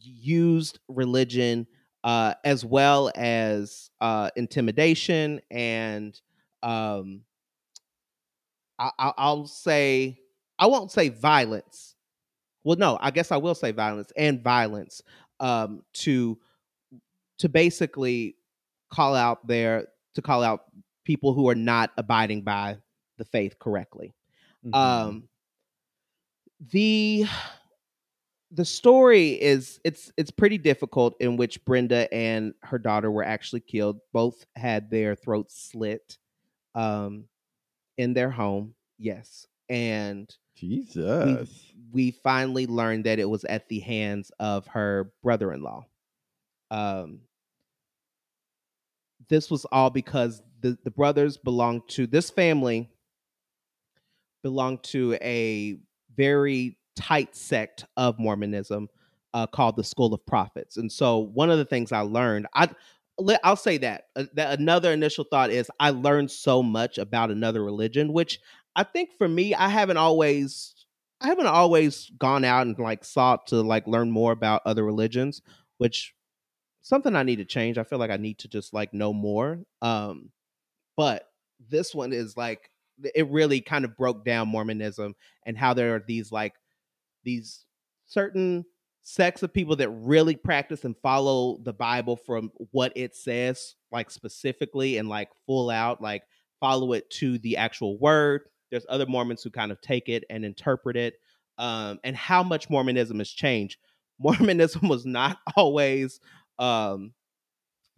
[0.00, 1.66] used religion
[2.04, 6.20] uh, as well as uh, intimidation and
[6.62, 7.22] um,
[8.78, 10.20] I, will say
[10.58, 11.94] I won't say violence.
[12.64, 15.02] Well, no, I guess I will say violence and violence
[15.40, 16.38] um, to
[17.38, 18.36] to basically
[18.90, 20.64] call out their to call out
[21.04, 22.76] people who are not abiding by
[23.16, 24.14] the faith correctly.
[24.66, 24.74] Mm-hmm.
[24.74, 25.28] Um,
[26.72, 27.26] the
[28.50, 33.60] the story is it's it's pretty difficult in which Brenda and her daughter were actually
[33.60, 34.00] killed.
[34.12, 36.18] Both had their throats slit
[36.74, 37.24] um
[37.96, 38.74] in their home.
[38.98, 39.46] Yes.
[39.68, 41.72] And Jesus.
[41.92, 45.84] We, we finally learned that it was at the hands of her brother-in-law.
[46.70, 47.20] Um
[49.28, 52.88] this was all because the, the brothers belonged to this family
[54.42, 55.78] belonged to a
[56.16, 58.88] very tight sect of Mormonism
[59.34, 60.76] uh, called the School of Prophets.
[60.76, 62.68] And so one of the things I learned, I
[63.42, 67.64] I'll say that, uh, that another initial thought is I learned so much about another
[67.64, 68.38] religion, which
[68.76, 70.74] I think for me, I haven't always
[71.20, 75.42] I haven't always gone out and like sought to like learn more about other religions,
[75.78, 76.14] which
[76.82, 77.76] something I need to change.
[77.76, 79.60] I feel like I need to just like know more.
[79.82, 80.30] Um,
[80.96, 81.24] but
[81.68, 82.70] this one is like
[83.14, 85.14] it really kind of broke down Mormonism
[85.46, 86.54] and how there are these like
[87.24, 87.64] these
[88.06, 88.64] certain
[89.02, 94.10] sects of people that really practice and follow the Bible from what it says, like
[94.10, 96.22] specifically and like full out, like
[96.60, 98.42] follow it to the actual word.
[98.70, 101.14] There's other Mormons who kind of take it and interpret it.
[101.58, 103.78] Um, and how much Mormonism has changed.
[104.20, 106.20] Mormonism was not always
[106.58, 107.12] um,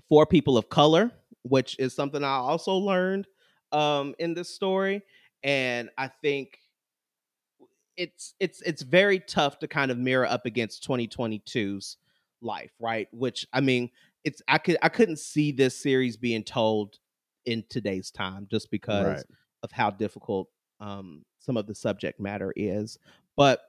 [0.09, 1.11] for people of color,
[1.43, 3.27] which is something I also learned
[3.73, 5.03] um, in this story.
[5.43, 6.59] And I think
[7.97, 11.97] it's it's it's very tough to kind of mirror up against 2022's
[12.43, 13.09] life, right?
[13.13, 13.91] Which I mean,
[14.25, 16.99] it's I could I couldn't see this series being told
[17.47, 19.25] in today's time just because right.
[19.63, 20.49] of how difficult
[20.81, 22.99] um, some of the subject matter is.
[23.37, 23.61] But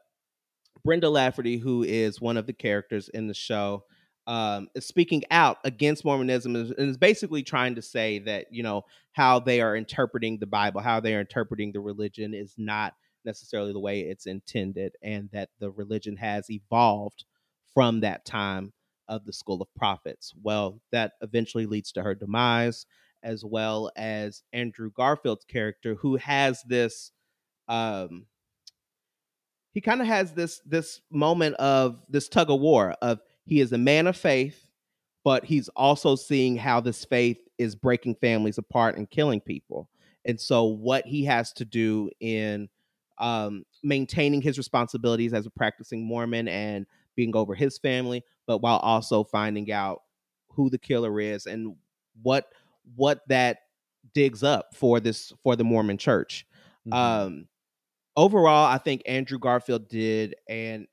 [0.83, 3.83] Brenda Lafferty, who is one of the characters in the show,
[4.27, 8.83] um, is speaking out against Mormonism and is basically trying to say that you know
[9.13, 12.93] how they are interpreting the Bible, how they are interpreting the religion is not
[13.25, 17.25] necessarily the way it's intended, and that the religion has evolved
[17.73, 18.73] from that time
[19.07, 20.33] of the School of Prophets.
[20.41, 22.85] Well, that eventually leads to her demise,
[23.23, 27.11] as well as Andrew Garfield's character, who has this
[27.67, 28.25] um
[29.73, 33.71] he kind of has this this moment of this tug of war of he is
[33.71, 34.69] a man of faith,
[35.23, 39.89] but he's also seeing how this faith is breaking families apart and killing people.
[40.25, 42.69] And so, what he has to do in
[43.17, 48.77] um, maintaining his responsibilities as a practicing Mormon and being over his family, but while
[48.77, 50.01] also finding out
[50.49, 51.75] who the killer is and
[52.21, 52.51] what
[52.95, 53.59] what that
[54.13, 56.45] digs up for this for the Mormon Church.
[56.87, 56.93] Mm-hmm.
[56.93, 57.47] Um,
[58.15, 60.87] overall, I think Andrew Garfield did an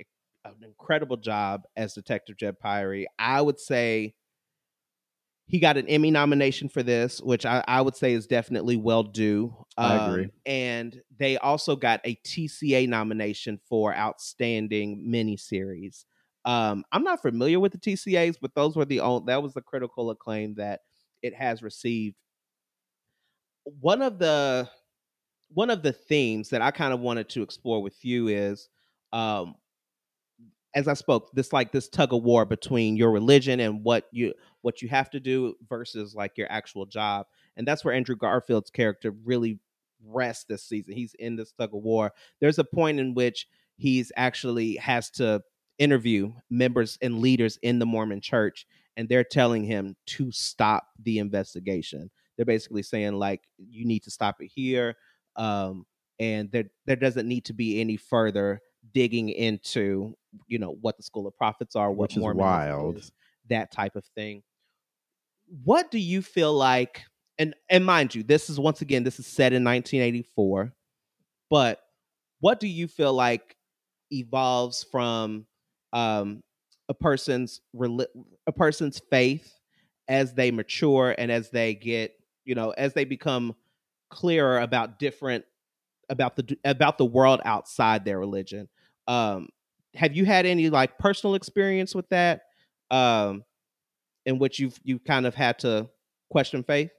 [0.44, 3.04] an incredible job as Detective Jeb Pyre.
[3.18, 4.14] I would say
[5.48, 9.02] he got an Emmy nomination for this, which I, I would say is definitely well
[9.02, 9.54] due.
[9.78, 10.28] Um, I agree.
[10.44, 16.04] And they also got a TCA nomination for Outstanding Miniseries.
[16.44, 19.62] Um, I'm not familiar with the TCAs, but those were the only, that was the
[19.62, 20.80] critical acclaim that
[21.22, 22.16] it has received.
[23.80, 24.68] One of the
[25.52, 28.68] one of the themes that I kind of wanted to explore with you is
[29.12, 29.54] um,
[30.74, 34.34] as I spoke, this like this tug of war between your religion and what you
[34.62, 37.26] what you have to do versus like your actual job.
[37.56, 39.58] And that's where Andrew Garfield's character really
[40.06, 40.94] rests this season.
[40.94, 42.12] He's in this tug of war.
[42.40, 45.42] There's a point in which he's actually has to
[45.78, 48.66] interview members and leaders in the Mormon church
[48.96, 52.10] and they're telling him to stop the investigation.
[52.36, 54.96] They're basically saying like you need to stop it here
[55.36, 55.86] um
[56.18, 58.60] and there there doesn't need to be any further
[58.92, 60.14] digging into
[60.46, 63.12] you know what the school of prophets are what Which is wild is,
[63.48, 64.42] that type of thing
[65.64, 67.02] what do you feel like
[67.38, 70.72] and and mind you this is once again this is set in 1984
[71.50, 71.80] but
[72.40, 73.56] what do you feel like
[74.10, 75.46] evolves from
[75.92, 76.42] um
[76.88, 77.60] a person's
[78.46, 79.54] a person's faith
[80.08, 82.14] as they mature and as they get
[82.44, 83.54] you know as they become
[84.10, 85.44] clearer about different
[86.08, 88.68] about the about the world outside their religion.
[89.06, 89.48] Um,
[89.94, 92.42] have you had any like personal experience with that?
[92.90, 93.44] Um,
[94.24, 95.88] in which you've you kind of had to
[96.30, 96.90] question faith?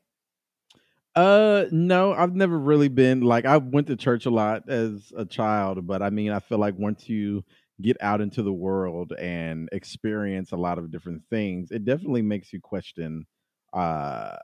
[1.15, 5.25] Uh, no, I've never really been like I went to church a lot as a
[5.25, 7.43] child, but I mean, I feel like once you
[7.81, 12.51] get out into the world and experience a lot of different things, it definitely makes
[12.53, 13.25] you question
[13.73, 14.35] uh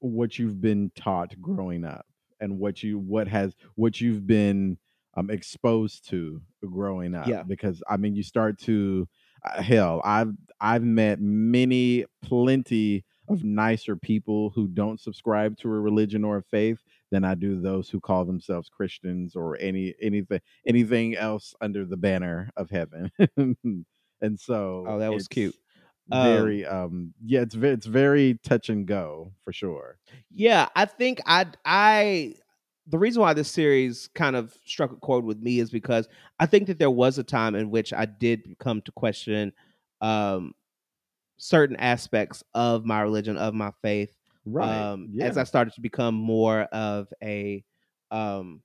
[0.00, 2.06] what you've been taught growing up
[2.40, 4.78] and what you what has what you've been
[5.16, 6.40] um exposed to
[6.70, 7.42] growing up Yeah.
[7.46, 9.08] because I mean, you start to
[9.44, 15.80] uh, hell, I've I've met many plenty of nicer people who don't subscribe to a
[15.80, 16.78] religion or a faith
[17.10, 21.96] than I do those who call themselves Christians or any anything anything else under the
[21.96, 23.10] banner of heaven.
[24.20, 25.54] and so Oh, that was cute.
[26.10, 29.98] Um, Very um yeah, it's very it's very touch and go for sure.
[30.30, 32.34] Yeah, I think I I
[32.86, 36.46] the reason why this series kind of struck a chord with me is because I
[36.46, 39.52] think that there was a time in which I did come to question
[40.00, 40.54] um
[41.38, 44.17] certain aspects of my religion, of my faith.
[44.52, 44.90] Right.
[44.92, 45.26] Um yeah.
[45.26, 47.64] as I started to become more of a
[48.10, 48.62] um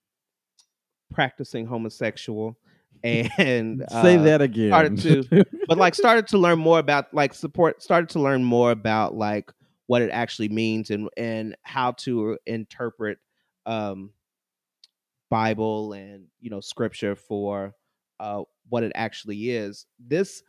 [1.12, 2.58] practicing homosexual
[3.04, 4.70] and Say uh, that again.
[4.70, 8.72] started to- but like started to learn more about like support started to learn more
[8.72, 9.52] about like
[9.88, 13.18] what it actually means and and how to interpret
[13.66, 14.12] um
[15.30, 17.74] bible and you know scripture for
[18.20, 20.44] uh what it actually is this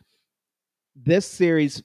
[0.95, 1.83] this series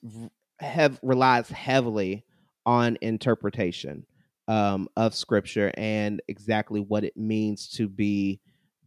[0.60, 2.24] have relies heavily
[2.70, 4.06] on interpretation
[4.46, 8.40] um of scripture and exactly what it means to be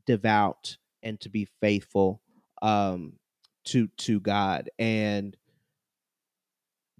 [0.05, 2.21] devout and to be faithful
[2.61, 3.11] um
[3.65, 5.35] to to God and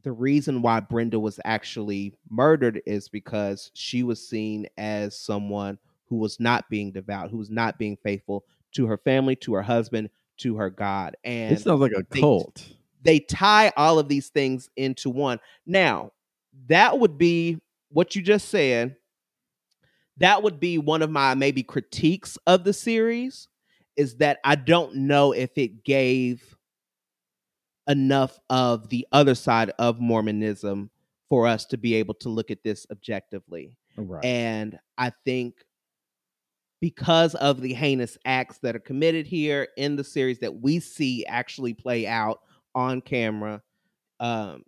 [0.04, 5.78] the reason why Brenda was actually murdered is because she was seen as someone
[6.10, 9.62] who was not being devout, who was not being faithful to her family, to her
[9.62, 10.10] husband,
[10.40, 11.16] to her God.
[11.24, 12.68] And it sounds like a they- cult.
[13.02, 15.40] they tie all of these things into one.
[15.66, 16.12] Now,
[16.68, 18.96] that would be what you just said.
[20.18, 23.48] That would be one of my maybe critiques of the series
[23.96, 26.56] is that I don't know if it gave
[27.88, 30.90] enough of the other side of Mormonism
[31.30, 33.78] for us to be able to look at this objectively.
[33.98, 34.24] Right.
[34.24, 35.56] And I think
[36.80, 41.26] because of the heinous acts that are committed here in the series that we see
[41.26, 42.42] actually play out
[42.76, 43.62] on camera,
[44.20, 44.64] um,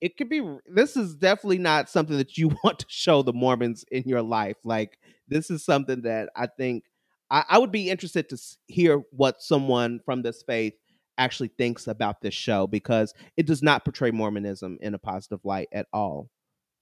[0.00, 3.84] it could be this is definitely not something that you want to show the Mormons
[3.90, 4.56] in your life.
[4.64, 6.84] Like this is something that I think
[7.30, 8.38] I, I would be interested to
[8.68, 10.74] hear what someone from this faith
[11.18, 15.68] actually thinks about this show because it does not portray Mormonism in a positive light
[15.72, 16.28] at all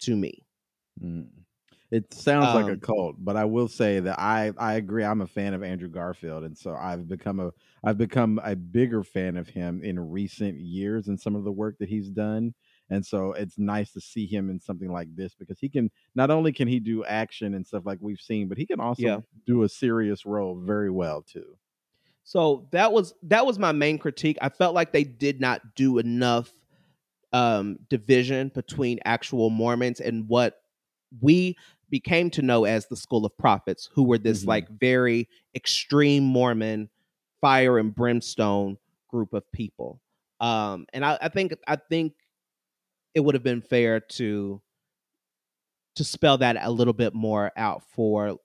[0.01, 0.45] to me.
[1.03, 1.29] Mm.
[1.91, 5.05] It sounds like a Um, cult, but I will say that I I agree.
[5.05, 7.53] I'm a fan of Andrew Garfield, and so I've become a
[7.85, 11.77] I've become a bigger fan of him in recent years and some of the work
[11.79, 12.55] that he's done.
[12.91, 16.31] And so it's nice to see him in something like this because he can not
[16.31, 19.21] only can he do action and stuff like we've seen, but he can also Yeah.
[19.47, 21.57] do a serious role very well too.
[22.25, 24.39] So that was that was my main critique.
[24.41, 26.53] I felt like they did not do enough
[27.33, 30.63] um division between actual Mormons and what
[31.21, 31.57] we
[31.91, 34.49] became to know as the school of prophets, who were this Mhm.
[34.49, 36.91] like very extreme Mormon
[37.41, 38.79] fire and brimstone
[39.09, 40.01] group of people.
[40.41, 42.15] Um and I, I think I think
[43.15, 44.61] it would have been fair to
[45.97, 48.37] to spell that a little bit more out for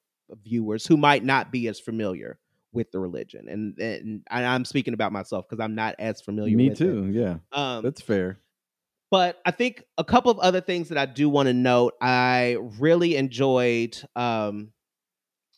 [0.44, 2.38] viewers who might not be as familiar
[2.72, 3.48] with the religion.
[3.50, 6.86] And and I'm speaking about myself because I'm not as familiar Me with it.
[6.86, 7.10] too.
[7.12, 8.40] Yeah, Um that's fair.
[9.10, 11.94] but I think a couple of other things that I do want to note.
[12.00, 13.98] I really enjoyed.
[14.16, 14.72] Um,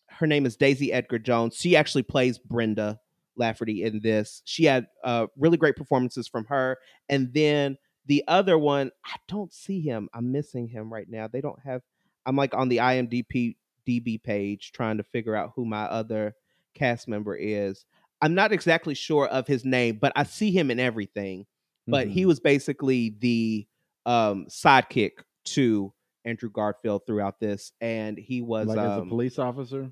[0.07, 1.55] her name is Daisy Edgar Jones.
[1.57, 2.99] She actually plays Brenda
[3.35, 4.41] Lafferty in this.
[4.45, 6.77] She had uh, really great performances from her,
[7.09, 10.09] and then the other one, I don't see him.
[10.13, 11.27] I'm missing him right now.
[11.27, 11.81] They don't have.
[12.25, 13.55] I'm like on the IMDb
[13.87, 16.35] DB page trying to figure out who my other
[16.73, 17.85] cast member is.
[18.21, 21.45] I'm not exactly sure of his name, but I see him in everything
[21.87, 22.27] but he Mhm.
[22.27, 23.67] was basically the
[24.05, 25.91] um sidekick to
[26.25, 29.91] Andrew Garfield throughout this, and he was like as a um, police officer.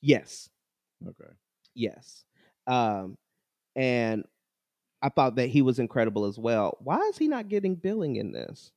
[0.00, 0.50] yes,
[1.06, 1.30] Okay.
[1.74, 2.24] yes,
[2.66, 3.16] um,
[3.76, 4.24] and
[5.06, 6.76] I thought that he was incredible as well.
[6.80, 8.72] Why is he not getting billing in this?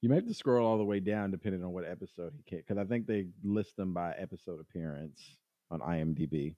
[0.00, 2.58] You may have to scroll all the way down depending on what episode he can,
[2.58, 5.22] because I think they list them by episode appearance
[5.70, 6.56] on IMDb.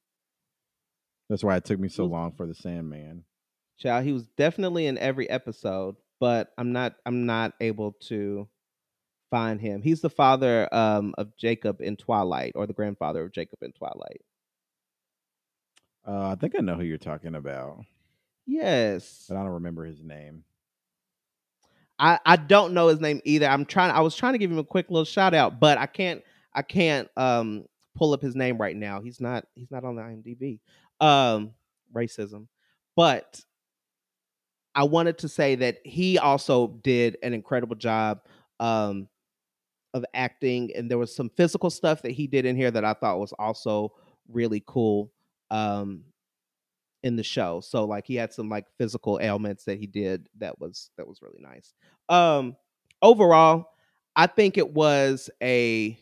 [1.29, 3.25] That's why it took me so long for the Sandman.
[3.79, 6.95] Child, he was definitely in every episode, but I'm not.
[7.05, 8.49] I'm not able to
[9.31, 9.83] find him.
[9.83, 14.23] He's the father um of Jacob in Twilight, or the grandfather of Jacob in Twilight.
[16.09, 17.85] Uh, I think I know who you're talking about,
[18.51, 19.27] Yes.
[19.29, 20.43] but I don't remember his name.
[21.99, 23.47] I, I don't know his name either.
[23.47, 25.87] I'm trying I was trying to give him a quick little shout out, but I
[25.87, 26.23] can't
[26.55, 29.01] I can't um pull up his name right now.
[29.01, 30.59] He's not he's not on the IMDb.
[31.01, 31.53] Um
[31.95, 32.47] racism.
[32.97, 33.41] But
[34.75, 38.21] I wanted to say that he also did an incredible job
[38.59, 39.09] um
[39.95, 42.95] of acting and there was some physical stuff that he did in here that I
[42.95, 43.93] thought was also
[44.29, 45.13] really cool
[45.51, 46.05] um
[47.03, 47.61] in the show.
[47.61, 51.23] So like he had some like physical ailments that he did that was that was
[51.23, 51.73] really nice.
[52.09, 52.57] Um
[53.03, 53.67] overall,
[54.17, 55.99] I think it was a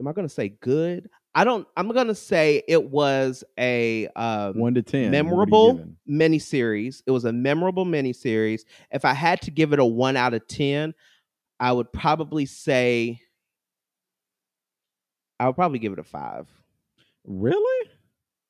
[0.00, 1.08] am I gonna say good?
[1.34, 5.04] I don't I'm gonna say it was a um One to ten.
[5.04, 7.02] what are you memorable miniseries.
[7.06, 8.62] It was a memorable miniseries.
[8.90, 10.94] If I had to give it a one out of ten,
[11.58, 13.20] I would probably say
[15.38, 16.48] I would probably give it a five.
[17.24, 17.90] Really?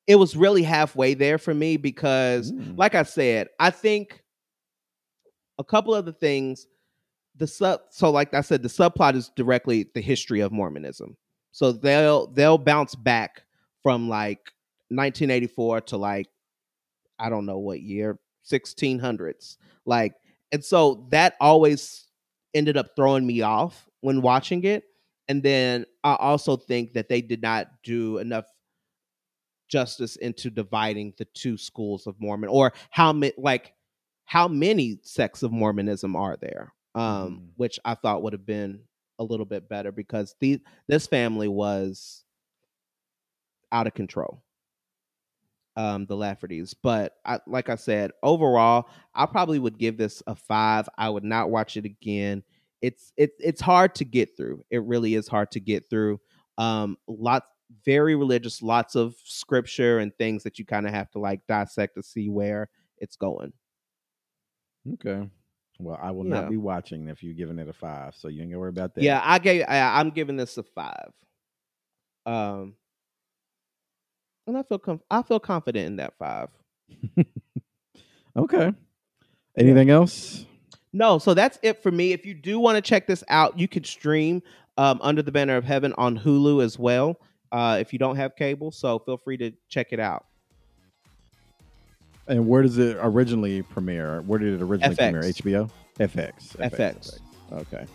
[0.07, 2.77] It was really halfway there for me because, Mm.
[2.77, 4.23] like I said, I think
[5.59, 6.67] a couple of the things
[7.35, 11.15] the sub so like I said, the subplot is directly the history of Mormonism.
[11.51, 13.43] So they'll they'll bounce back
[13.83, 14.39] from like
[14.89, 16.27] 1984 to like
[17.19, 19.57] I don't know what year, 1600s.
[19.85, 20.13] Like,
[20.51, 22.07] and so that always
[22.53, 24.83] ended up throwing me off when watching it.
[25.29, 28.45] And then I also think that they did not do enough
[29.67, 33.73] justice into dividing the two schools of Mormon or how many like
[34.25, 36.73] how many sects of Mormonism are there?
[36.95, 37.49] Um, Mhm.
[37.57, 38.81] which I thought would have been
[39.19, 42.23] a little bit better because the this family was
[43.71, 44.43] out of control
[45.75, 46.73] um the Laffertys.
[46.81, 50.89] But I like I said, overall, I probably would give this a five.
[50.97, 52.43] I would not watch it again.
[52.81, 54.63] It's it, it's hard to get through.
[54.69, 56.19] It really is hard to get through.
[56.57, 57.45] Um lots
[57.85, 61.95] very religious, lots of scripture and things that you kind of have to like dissect
[61.95, 63.51] to see where it's going.
[64.93, 65.27] Okay.
[65.79, 66.41] Well, I will Yeah.
[66.41, 68.95] not be watching if you're giving it a five, so you ain't gonna worry about
[68.95, 69.03] that.
[69.03, 71.11] Yeah, I gave I, I'm giving this a five.
[72.25, 72.75] Um
[74.47, 76.49] and I feel com- I feel confident in that five.
[78.35, 78.71] Okay.
[79.57, 80.45] Anything else?
[80.93, 82.11] No, so that's it for me.
[82.13, 84.43] If you do want to check this out, you could stream
[84.77, 87.19] um, Under the Banner of Heaven on Hulu as well.
[87.51, 90.25] Uh, if you don't have cable, so feel free to check it out.
[92.27, 94.21] And where does it originally premiere?
[94.21, 95.41] Where did it originally FX.
[95.41, 95.69] premiere?
[95.69, 95.69] HBO?
[95.99, 96.57] FX.
[96.57, 97.19] FX.
[97.53, 97.85] Okay.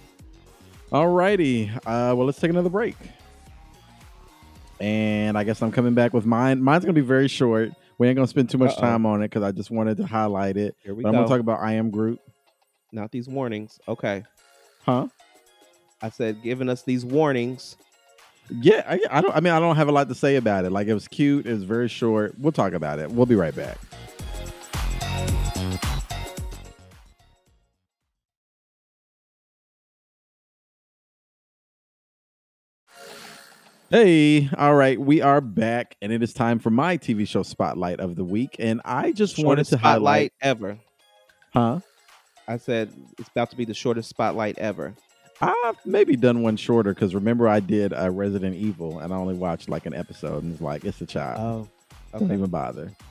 [0.91, 1.71] All righty.
[1.87, 2.97] Uh, well, let's take another break.
[4.81, 6.63] And I guess I'm coming back with mine.
[6.63, 7.71] Mine's going to be very short.
[7.99, 8.81] We ain't going to spend too much Uh-oh.
[8.81, 10.75] time on it because I just wanted to highlight it.
[10.83, 12.19] Here we But I'm gonna talk about I Am Groot.
[12.91, 13.79] Not these warnings.
[13.87, 14.25] Okay,
[14.85, 15.07] Huh?
[16.01, 17.77] I said giving us these warnings.
[18.61, 19.35] Yeah, I, I don't.
[19.35, 20.73] I mean, I don't have a lot to say about it.
[20.73, 21.47] Like, it was cute.
[21.47, 22.39] It was very short.
[22.39, 23.11] We'll talk about it.
[23.11, 23.79] We'll be right back.
[33.91, 38.01] Hey, all right, we are back, and it is time for my TV show spotlight
[38.01, 38.57] of the week.
[38.59, 40.79] And I just wanted Shortest to highlight, ever.
[41.53, 41.81] huh?
[42.49, 44.95] I said it's about to be the shortest spotlight ever.
[45.43, 49.35] I've maybe done one shorter because remember I did uh, Resident Evil, and I only
[49.35, 51.69] watched like an episode, and it's like it's a child.
[52.15, 52.93] Oh, Don't even bother.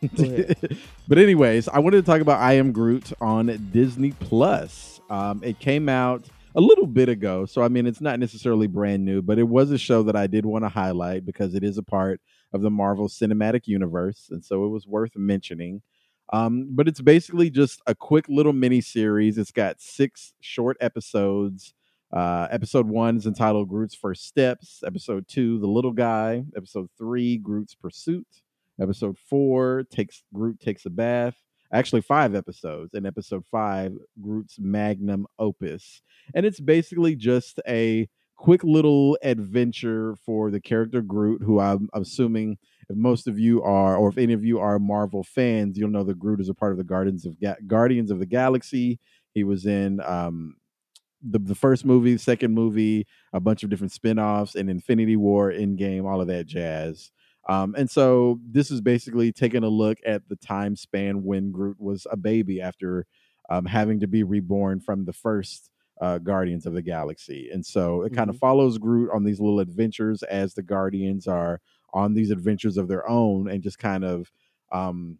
[1.08, 5.00] But anyways, I wanted to talk about I Am Groot on Disney Plus.
[5.08, 6.22] Um, it came out
[6.54, 9.70] a little bit ago, so I mean it's not necessarily brand new, but it was
[9.70, 12.20] a show that I did want to highlight because it is a part
[12.52, 15.80] of the Marvel Cinematic Universe, and so it was worth mentioning.
[16.32, 19.38] Um, but it's basically just a quick little mini series.
[19.38, 21.74] It's got six short episodes.
[22.12, 24.82] Uh, episode one is entitled Groot's First Steps.
[24.86, 26.44] Episode two, The Little Guy.
[26.56, 28.26] Episode three, Groot's Pursuit.
[28.80, 31.36] Episode four, takes Groot takes a bath.
[31.72, 32.94] Actually, five episodes.
[32.94, 36.02] And episode five, Groot's magnum opus.
[36.34, 42.56] And it's basically just a quick little adventure for the character Groot, who I'm assuming
[42.88, 46.04] if most of you are, or if any of you are Marvel fans, you'll know
[46.04, 48.98] that Groot is a part of the Guardians of Ga- Guardians of the Galaxy.
[49.34, 50.56] He was in um,
[51.22, 56.04] the the first movie, second movie, a bunch of different spin-offs, and Infinity War, Endgame,
[56.04, 57.10] all of that jazz.
[57.48, 61.80] Um, and so this is basically taking a look at the time span when Groot
[61.80, 63.06] was a baby after
[63.48, 65.70] um, having to be reborn from the first
[66.00, 67.48] uh, Guardians of the Galaxy.
[67.50, 71.60] And so it kind of follows Groot on these little adventures as the Guardians are
[71.92, 74.30] on these adventures of their own and just kind of
[74.72, 75.18] um,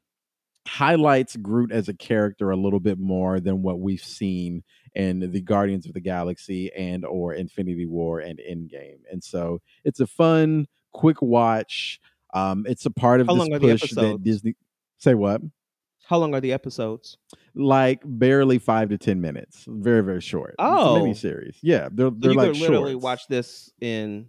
[0.67, 4.63] highlights Groot as a character a little bit more than what we've seen
[4.95, 8.99] in the Guardians of the Galaxy and or Infinity War and Endgame.
[9.11, 12.01] And so it's a fun, quick watch.
[12.35, 14.23] Um, it's a part of How this long are the push that?
[14.23, 14.55] Disney.
[14.99, 15.41] Say what?
[16.05, 17.17] How long are the episodes?
[17.55, 19.65] Like barely five to ten minutes.
[19.69, 20.51] Very very short.
[20.59, 20.99] It's a Oh.
[21.01, 21.57] mini series.
[21.63, 23.05] Yeah, they're they're you like could literally shorts.
[23.05, 24.27] watch this in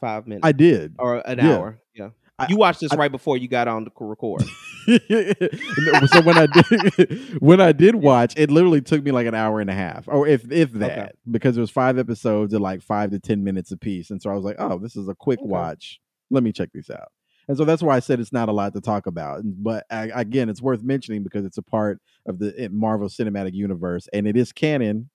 [0.00, 0.94] five minutes I did.
[0.98, 1.56] or an yeah.
[1.56, 1.78] hour.
[1.94, 2.10] Yeah.
[2.38, 4.44] I- you watched this I- right before you got on to record.
[4.88, 9.60] So when I did when I did watch, it literally took me like an hour
[9.60, 13.10] and a half, or if if that, because it was five episodes at like five
[13.10, 15.48] to ten minutes apiece, and so I was like, oh, this is a quick Okay.
[15.48, 16.00] watch.
[16.30, 17.08] Let me check these out.
[17.48, 20.10] And so that's why I said it's not a lot to talk about, but I,
[20.14, 24.26] again, it's worth mentioning because it's a part of the eh, Marvel Cinematic Universe, and
[24.26, 25.10] it is canon.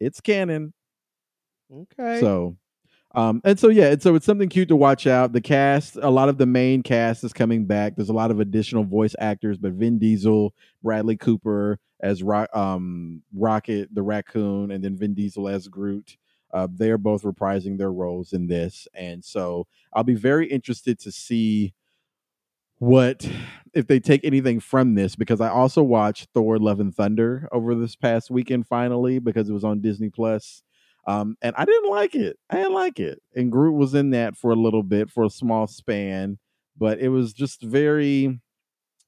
[0.00, 0.72] It's canon.
[1.72, 2.18] Okay.
[2.20, 2.56] So,
[3.14, 5.32] um, and so yeah, and so it's something cute to watch out.
[5.32, 7.94] The cast, a lot of the main cast is coming back.
[7.96, 10.52] There's a lot of additional voice actors, but Vin Diesel,
[10.82, 16.16] Bradley Cooper as Ro- um, Rocket the raccoon, and then Vin Diesel as Groot.
[16.52, 21.12] Uh, they're both reprising their roles in this, and so I'll be very interested to
[21.12, 21.74] see
[22.78, 23.28] what
[23.72, 27.74] if they take anything from this because I also watched Thor: Love and Thunder over
[27.74, 30.62] this past weekend finally because it was on Disney Plus.
[31.06, 32.38] Um, and I didn't like it.
[32.50, 33.22] I didn't like it.
[33.34, 36.38] And Groot was in that for a little bit, for a small span,
[36.76, 38.40] but it was just very.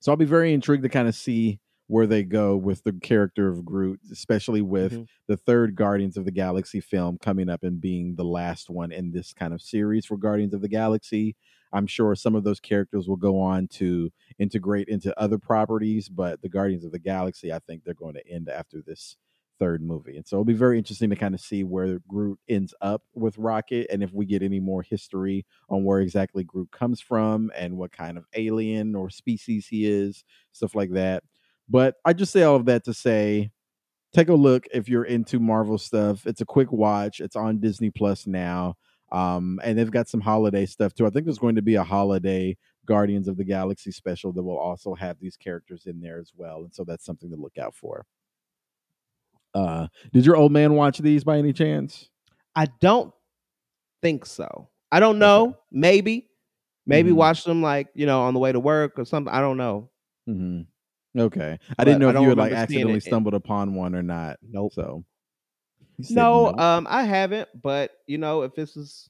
[0.00, 3.48] So I'll be very intrigued to kind of see where they go with the character
[3.48, 5.06] of Groot, especially with Mhm.
[5.28, 9.12] the third Guardians of the Galaxy film coming up and being the last one in
[9.12, 11.36] this kind of series for Guardians of the Galaxy.
[11.72, 16.42] I'm sure some of those characters will go on to integrate into other properties, but
[16.42, 19.16] the Guardians of the Galaxy, I think they're going to end after this
[19.58, 20.16] third movie.
[20.16, 23.38] And so it'll be very interesting to kind of see where Groot ends up with
[23.38, 27.76] Rocket and if we get any more history on where exactly Groot comes from and
[27.76, 31.22] what kind of alien or species he is, stuff like that.
[31.68, 33.50] But I just say all of that to say
[34.12, 36.26] take a look if you're into Marvel stuff.
[36.26, 37.20] It's a quick watch.
[37.20, 38.76] It's on Disney Plus now.
[39.12, 41.06] Um, and they've got some holiday stuff too.
[41.06, 44.58] I think there's going to be a holiday Guardians of the Galaxy special that will
[44.58, 46.58] also have these characters in there as well.
[46.62, 48.06] And so that's something to look out for.
[49.54, 52.08] Uh, did your old man watch these by any chance?
[52.54, 53.12] I don't
[54.02, 54.68] think so.
[54.92, 55.56] I don't know.
[55.70, 56.28] Maybe.
[56.86, 57.16] Maybe Mhm.
[57.16, 59.32] watch them like, you know, on the way to work or something.
[59.32, 59.90] I don't know.
[60.26, 60.62] hmm
[61.18, 64.02] Okay, I didn't know I if you had like accidentally it stumbled upon one or
[64.02, 64.38] not.
[64.42, 64.74] Nope.
[64.74, 65.04] So
[66.10, 66.60] No, nope.
[66.60, 69.08] um, I haven't, but you know, if this is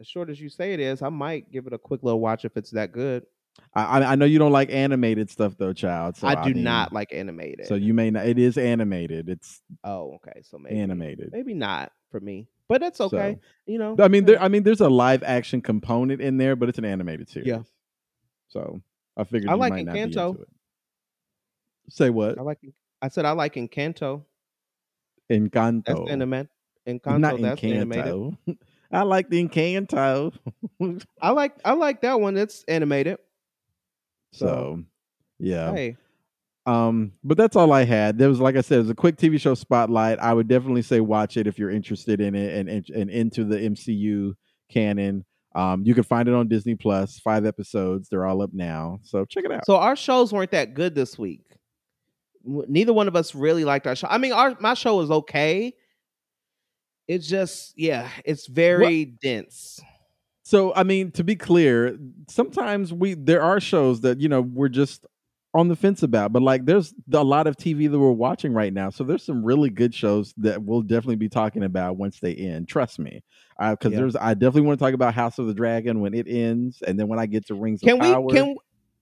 [0.00, 2.44] as short as you say it is, I might give it a quick little watch
[2.44, 3.24] if it's that good.
[3.74, 6.16] I, I I know you don't like animated stuff though, child.
[6.16, 7.66] So I do mean, not like animated.
[7.66, 8.26] So you may not.
[8.26, 9.28] It is animated.
[9.28, 10.42] It's oh, okay.
[10.42, 11.30] So maybe animated.
[11.32, 12.48] Maybe not for me.
[12.68, 13.38] But that's okay.
[13.66, 13.96] you know.
[14.00, 14.40] I mean, there.
[14.40, 17.48] I mean, there's a live action component in there, but it's an animated series.
[17.48, 17.62] Yeah.
[18.48, 18.80] So
[19.16, 20.28] I figured I you like might not be Encanto.
[20.30, 20.48] into it.
[21.88, 22.38] Say what?
[22.38, 22.58] I like
[23.02, 24.24] I said I like Encanto.
[25.30, 25.84] Encanto.
[25.84, 26.48] That's animated.
[26.86, 28.36] Encanto, not that's animated.
[28.92, 30.32] I like the Encanto.
[31.20, 32.36] I like I like that one.
[32.36, 33.18] It's animated.
[34.36, 34.82] So,
[35.38, 35.72] yeah.
[35.72, 35.96] Hey,
[36.66, 38.18] Um, but that's all I had.
[38.18, 40.18] There was, like I said, it was a quick TV show spotlight.
[40.18, 43.44] I would definitely say watch it if you're interested in it and and, and into
[43.44, 44.32] the MCU
[44.70, 45.24] canon.
[45.54, 47.18] Um, you can find it on Disney Plus.
[47.20, 48.08] Five episodes.
[48.10, 48.98] They're all up now.
[49.04, 49.64] So check it out.
[49.64, 51.40] so our shows weren't that good this week.
[52.44, 54.06] Neither one of us really liked our show.
[54.10, 55.72] I mean, our my show was okay.
[57.08, 59.80] It's just yeah, it's very dense.
[60.46, 64.68] So I mean, to be clear, sometimes we there are shows that you know we're
[64.68, 65.04] just
[65.52, 68.72] on the fence about, but like there's a lot of TV that we're watching right
[68.72, 68.90] now.
[68.90, 72.68] So there's some really good shows that we'll definitely be talking about once they end.
[72.68, 73.24] Trust me,
[73.58, 73.98] uh, because Yeah.
[73.98, 76.96] there's I definitely want to talk about House of the Dragon when it ends, and
[76.96, 78.28] then when I get to Rings Can of we Power.
[78.28, 78.54] can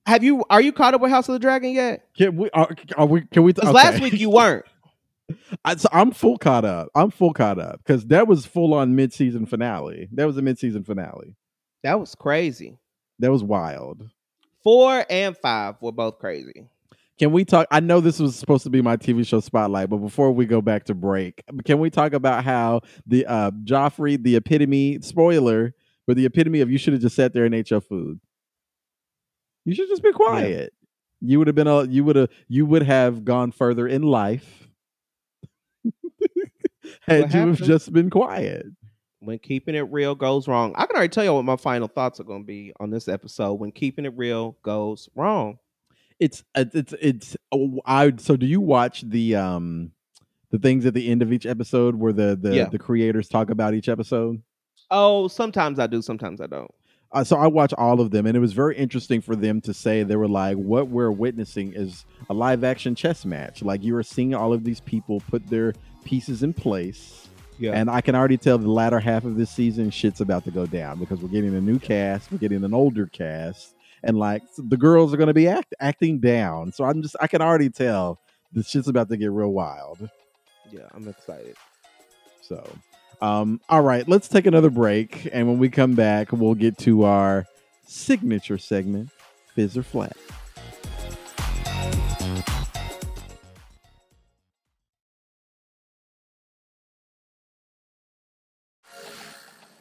[0.07, 2.09] have you are you caught up with House of the Dragon yet?
[2.17, 2.49] Can we?
[2.53, 3.21] Uh, are, are we?
[3.21, 3.53] Can we?
[3.53, 3.77] Because okay.
[3.77, 4.65] last week you weren't.
[5.65, 6.89] I, so I'm full caught up.
[6.95, 10.09] I'm full caught up because that was full on mid season finale.
[10.13, 11.37] That was a mid season finale.
[11.83, 12.79] That was crazy.
[13.19, 14.09] That was wild.
[14.63, 16.69] Four and five were both crazy.
[17.19, 17.69] Can we talk?
[17.71, 20.61] I know this was supposed to be my TV show spotlight, but before we go
[20.61, 25.75] back to break, can we talk about how the uh Joffrey, the epitome spoiler,
[26.07, 28.21] but the epitome of you should have just sat there and ate your food.
[29.65, 30.73] You should just be quiet.
[31.21, 34.64] You would have been a you would have you would have gone further in life
[37.07, 38.67] had you have just been quiet.
[39.21, 40.75] When keeping it real goes wrong.
[40.77, 43.09] I can already tell you what my final thoughts are going to be on this
[43.09, 43.55] episode.
[43.55, 45.59] When keeping it real goes wrong.
[46.21, 49.93] It's it's it's, it's oh, I so do you watch the um
[50.51, 52.69] the things at the end of each episode where the the, Yeah.
[52.69, 54.43] the creators talk about each episode?
[54.91, 56.71] Oh, sometimes I do, sometimes I don't.
[57.15, 59.73] Uh, so I watch all of them, and it was very interesting for them to
[59.73, 63.63] say they were like, "What we're witnessing is a live action chess match.
[63.63, 67.73] Like you are seeing all of these people put their pieces in place, Yeah.
[67.73, 70.67] And I can already tell the latter half of this season, shit's about to go
[70.67, 74.77] down because we're getting a new cast, we're getting an older cast, and like the
[74.77, 76.73] girls are going to be act- acting down.
[76.73, 78.19] So I'm just, I can already tell
[78.53, 80.11] the shit's about to get real wild.
[80.71, 81.57] yeah, I'm excited.
[82.43, 82.69] So,
[83.21, 87.05] um, all right, let's take another break, and when we come back, we'll get to
[87.05, 87.47] our
[87.87, 89.11] signature segment,
[89.55, 90.17] Fizz or Flat.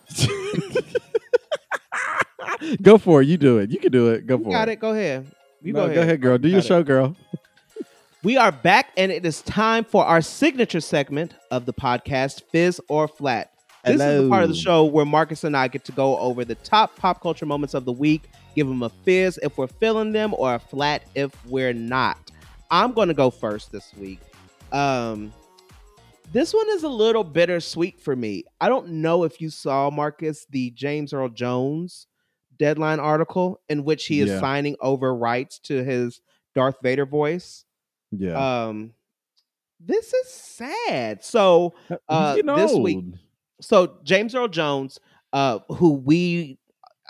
[2.81, 3.27] go for it.
[3.27, 3.71] You do it.
[3.71, 4.25] You can do it.
[4.27, 4.79] Go You for got it.
[4.79, 5.31] Go ahead.
[5.61, 6.21] You No, go ahead.
[6.21, 6.38] girl.
[6.38, 6.65] Do You your it.
[6.65, 7.15] show, girl.
[8.24, 12.80] We are back, and it is time for our signature segment of the podcast, Fizz
[12.88, 13.51] or Flat.
[13.84, 16.45] This is the part of the show where Marcus and I get to go over
[16.45, 20.13] the top pop culture moments of the week, give them a fizz if we're feeling
[20.13, 22.32] them, or a flat if we're not.
[22.71, 24.21] I'm going to go first this week.
[24.71, 25.34] Um,
[26.32, 28.45] this one is a little bittersweet for me.
[28.61, 32.07] I don't know if you saw Marcus the James Earl Jones
[32.57, 34.39] deadline article in which he is Yeah.
[34.39, 36.21] signing over rights to his
[36.55, 37.65] Darth Vader voice.
[38.18, 38.66] Yeah.
[38.68, 38.93] Um,
[39.80, 41.24] this is sad.
[41.24, 41.74] So,
[42.07, 43.05] uh, He's getting this week-
[43.61, 44.99] so James Earl Jones,
[45.34, 46.57] uh, who we,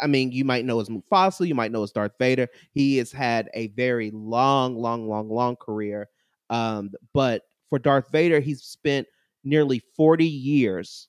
[0.02, 2.48] I mean, you might know as Mufasa, you might know as Darth Vader.
[2.72, 6.10] He has had a very long, long, long, long career.
[6.50, 9.08] Um, but for Darth Vader, he's spent
[9.44, 11.08] nearly forty years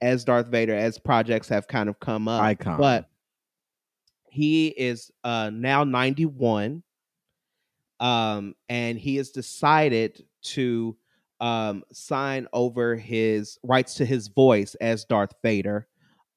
[0.00, 2.42] as Darth Vader as projects have kind of come up.
[2.42, 2.78] Icon.
[2.78, 3.08] But
[4.30, 6.82] he is uh, now ninety one
[8.00, 10.96] um, and he has decided to
[11.40, 15.86] um, sign over his rights to his voice as Darth Vader,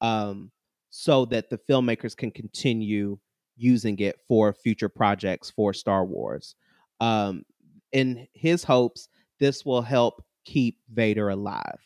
[0.00, 0.50] um,
[0.90, 3.18] so that the filmmakers can continue
[3.56, 6.54] using it for future projects for Star Wars.
[7.00, 7.44] Um,
[7.92, 9.08] in his hopes,
[9.38, 11.78] this will help keep Vader alive.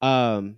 [0.00, 0.56] Um,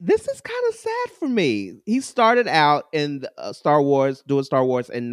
[0.00, 1.80] this is kind of sad for me.
[1.86, 5.12] He started out in uh, Star Wars, doing Star Wars in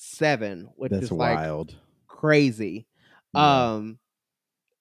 [0.00, 1.74] 1977, which That's is like wild.
[2.06, 2.86] crazy.
[3.34, 3.72] Yeah.
[3.74, 3.98] Um,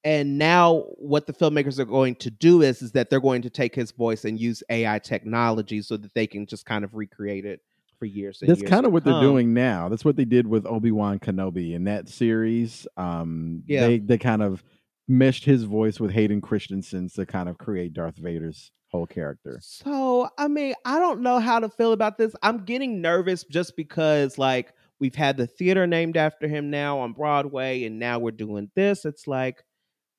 [0.06, 3.50] and now what the filmmakers are going to do is is that they're going to
[3.50, 7.46] take his voice and use AI technology so that they can just kind of recreate
[7.46, 7.60] it
[7.98, 8.42] for years.
[8.42, 9.90] And That's years kind of what they're doing now.
[9.90, 12.88] That's what they did with Obi Wan Kenobi in that series.
[12.96, 13.88] Um, Yeah.
[13.88, 14.64] they they kind of
[15.10, 19.60] meshed his voice with Hayden Christensen's to kind of create Darth Vader's whole character.
[19.62, 22.34] So, I mean, I don't know how to feel about this.
[22.42, 27.14] I'm getting nervous just because, like, we've had the theater named after him now on
[27.14, 29.06] Broadway, and now we're doing this.
[29.06, 29.64] It's like,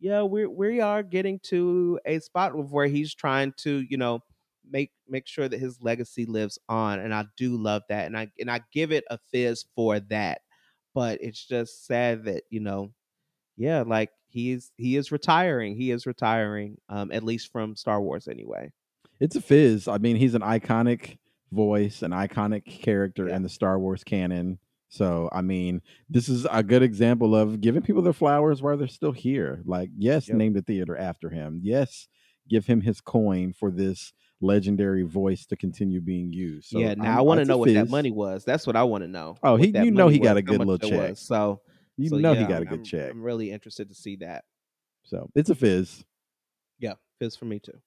[0.01, 4.21] yeah, we we are getting to a spot of where he's trying to, you know,
[4.69, 8.31] make make sure that his legacy lives on, and I do love that, and I
[8.39, 10.41] and I give it a fizz for that.
[10.95, 12.93] But it's just sad that you know,
[13.57, 15.77] yeah, like he is he is retiring.
[15.77, 18.73] He is retiring, um, at least from Star Wars anyway.
[19.21, 19.87] It's a fizz.
[19.89, 21.19] I mean, he's an iconic
[21.53, 23.37] voice, an iconic character Yeah.
[23.37, 24.59] in the Star Wars canon.
[24.91, 28.89] So, I mean, this is a good example of giving people their flowers while they're
[28.89, 29.63] still here.
[29.65, 30.37] Like, yes, Yep.
[30.37, 31.61] name the theater after him.
[31.63, 32.09] Yes,
[32.49, 36.71] give him his coin for this legendary voice to continue being used.
[36.71, 38.45] So yeah, now I'm- I uh, want to know what that money was.
[38.45, 39.37] That's what I want to know.
[39.45, 41.11] Oh, he- you know he got was, a good little check.
[41.11, 41.21] was.
[41.21, 41.61] So
[41.97, 43.11] You so, know he got a good I'm- check.
[43.13, 44.45] I'm really interested to see that.
[45.05, 46.05] So it's a fizz.
[46.81, 47.79] Yeah, fizz for me too.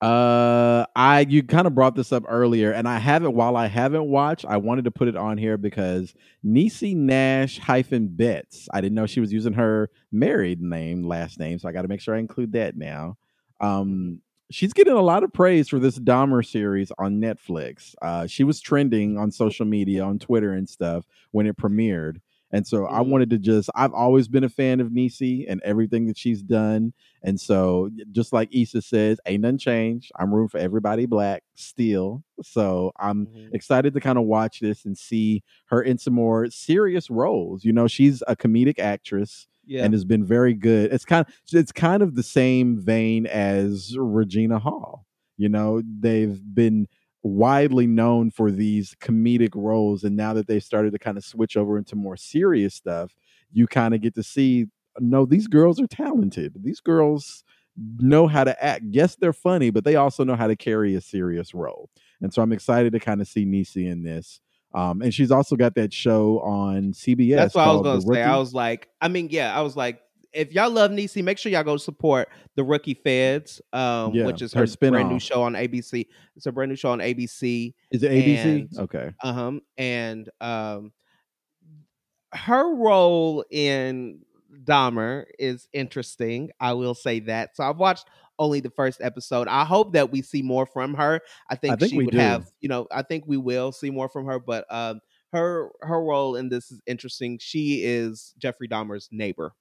[0.00, 3.34] Uh, I you kind of brought this up earlier, and I haven't.
[3.34, 8.06] While I haven't watched, I wanted to put it on here because Niecy Nash hyphen
[8.08, 8.68] Betts.
[8.72, 11.88] I didn't know she was using her married name, last name, so I got to
[11.88, 13.16] make sure I include that now.
[13.60, 14.20] Um,
[14.52, 17.94] she's getting a lot of praise for this Dahmer series on Netflix.
[18.00, 22.20] Uh, she was trending on social media, on Twitter and stuff when it premiered.
[22.52, 23.02] And so I Mhm.
[23.02, 26.92] wanted to just, I've always been a fan of Niecy and everything that she's done.
[27.22, 30.12] And so, just like Issa says, ain't nothing changed.
[30.18, 32.22] I'm rooting for everybody black still.
[32.42, 33.54] So I'm Mhm.
[33.54, 37.64] excited to kind of watch this and see her in some more serious roles.
[37.64, 40.92] You know, she's a comedic actress Yeah, and has been very good.
[40.92, 45.04] It's kind of it's kind of the same vein as Regina Hall.
[45.36, 46.88] You know, they've been
[47.28, 51.56] widely known for these comedic roles and now that they've started to kind of switch
[51.56, 53.14] over into more serious stuff,
[53.52, 54.66] you kind of get to see
[55.00, 56.54] no these girls are talented.
[56.62, 57.44] These girls
[57.98, 58.82] know how to act.
[58.90, 61.90] Yes, they're funny, but they also know how to carry a serious role.
[62.20, 64.40] And so I'm excited to kind of see Niecy in this.
[64.74, 67.36] Um, and she's also got that show on CBS.
[67.36, 68.22] that's what I was gonna say.
[68.22, 70.00] I was like, I mean, yeah, I was like,
[70.32, 74.42] if y'all love Niecy, make sure y'all go support the Rookie Feds, um, Yeah, which
[74.42, 76.06] is her her, brand new show on ABC.
[76.36, 77.74] It's a brand new show on ABC.
[77.90, 78.44] Is it ABC?
[78.44, 79.12] and- okay.
[79.22, 80.92] um and um
[82.34, 84.20] her role in
[84.64, 86.50] Dahmer is interesting.
[86.60, 87.56] I will say that.
[87.56, 88.06] So I've watched
[88.38, 89.48] only the first episode.
[89.48, 91.20] I hope that we see more from her.
[91.50, 92.18] I think, I think she we would do.
[92.18, 94.38] have, you know, I think we will see more from her.
[94.38, 95.00] But um,
[95.32, 97.38] her her role in this is interesting.
[97.40, 99.52] She is Jeffrey Dahmer's neighbor.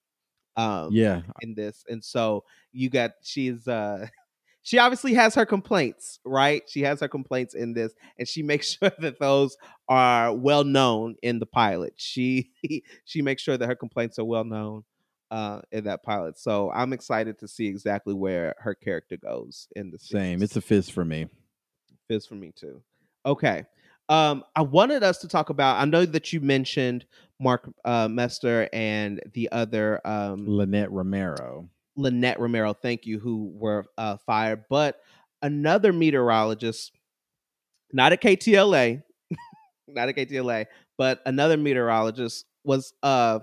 [0.57, 2.43] Um, Yeah, in this, and so
[2.73, 4.07] you got she's uh
[4.63, 6.63] she obviously has her complaints, right?
[6.67, 9.55] She has her complaints in this, and she makes sure that those
[9.87, 11.93] are well known in the pilot.
[11.95, 12.51] She
[13.05, 14.83] she makes sure that her complaints are well known
[15.31, 16.39] uh in that pilot.
[16.39, 20.39] So I'm excited to see exactly where her character goes in the same.
[20.39, 20.43] series.
[20.43, 21.27] It's a fizz for me.
[22.07, 22.81] fizz for me too.
[23.25, 23.65] Okay.
[24.09, 25.81] Um, I wanted us to talk about.
[25.81, 27.05] I know that you mentioned
[27.39, 31.69] Mark uh, Mester and the other um, Lynette Romero.
[31.95, 34.65] Lynette Romero, thank you, who were uh, fired.
[34.69, 34.99] But
[35.41, 36.91] another meteorologist,
[37.91, 39.01] not at KTLA,
[39.87, 40.67] not at KTLA,
[40.97, 43.39] but another meteorologist was uh,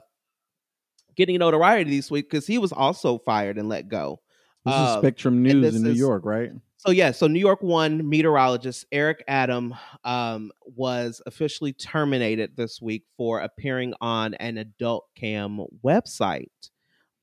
[1.16, 4.20] getting notoriety this week because he was also fired and let go.
[4.64, 6.50] This is Um, Spectrum News in New is- York, right?
[6.76, 13.04] So yeah, so New York One meteorologist Erick Adame um, was officially terminated this week
[13.16, 16.50] for appearing on an adult cam website.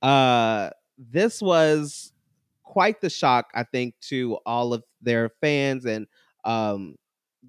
[0.02, 2.12] Uh, this was
[2.64, 6.08] quite the shock, I think, to all of their fans and
[6.44, 6.96] um,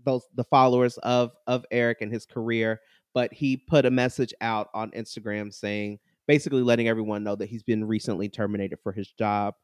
[0.05, 2.81] those the followers of of Erick and his career.
[3.14, 7.62] But he put a message out on Instagram saying, basically letting everyone know that he's
[7.62, 9.55] been recently terminated for his job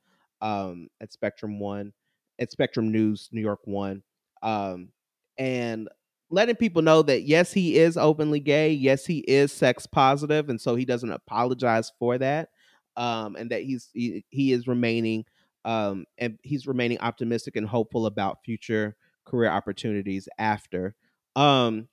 [0.41, 1.93] um, at Spectrum One
[2.39, 4.03] at Spectrum News, New York One,
[4.43, 4.91] um,
[5.37, 5.89] and
[6.31, 10.61] letting people know that yes, he is openly gay, yes, he is sex positive, and
[10.61, 12.51] so he doesn't apologize for that,
[12.97, 15.25] um, and that he's he, he is remaining
[15.65, 18.97] um, and he's remaining optimistic and hopeful about future
[19.27, 20.95] career opportunities after.
[21.37, 21.89] Um,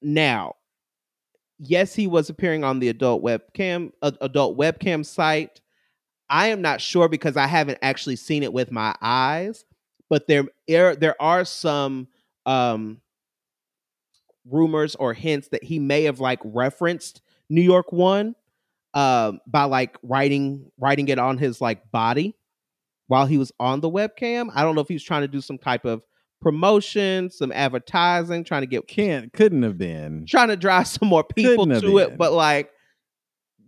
[0.00, 0.54] now,
[1.58, 5.60] yes, he was appearing on the adult webcam adult webcam site.
[6.32, 9.64] I am not sure because I haven't actually seen it with my eyes,
[10.08, 12.08] but there there, are some
[12.46, 13.00] um
[14.48, 18.34] rumors or hints that he may have like referenced New York One
[18.94, 22.34] um by like writing writing it on his like body
[23.06, 24.48] while he was on the webcam.
[24.54, 26.02] I don't know if he was trying to do some type of
[26.40, 30.24] promotion, some advertising, trying to get Can't couldn't have been.
[30.26, 32.16] trying to drive some more people Couldn't to it, been.
[32.18, 32.70] but like,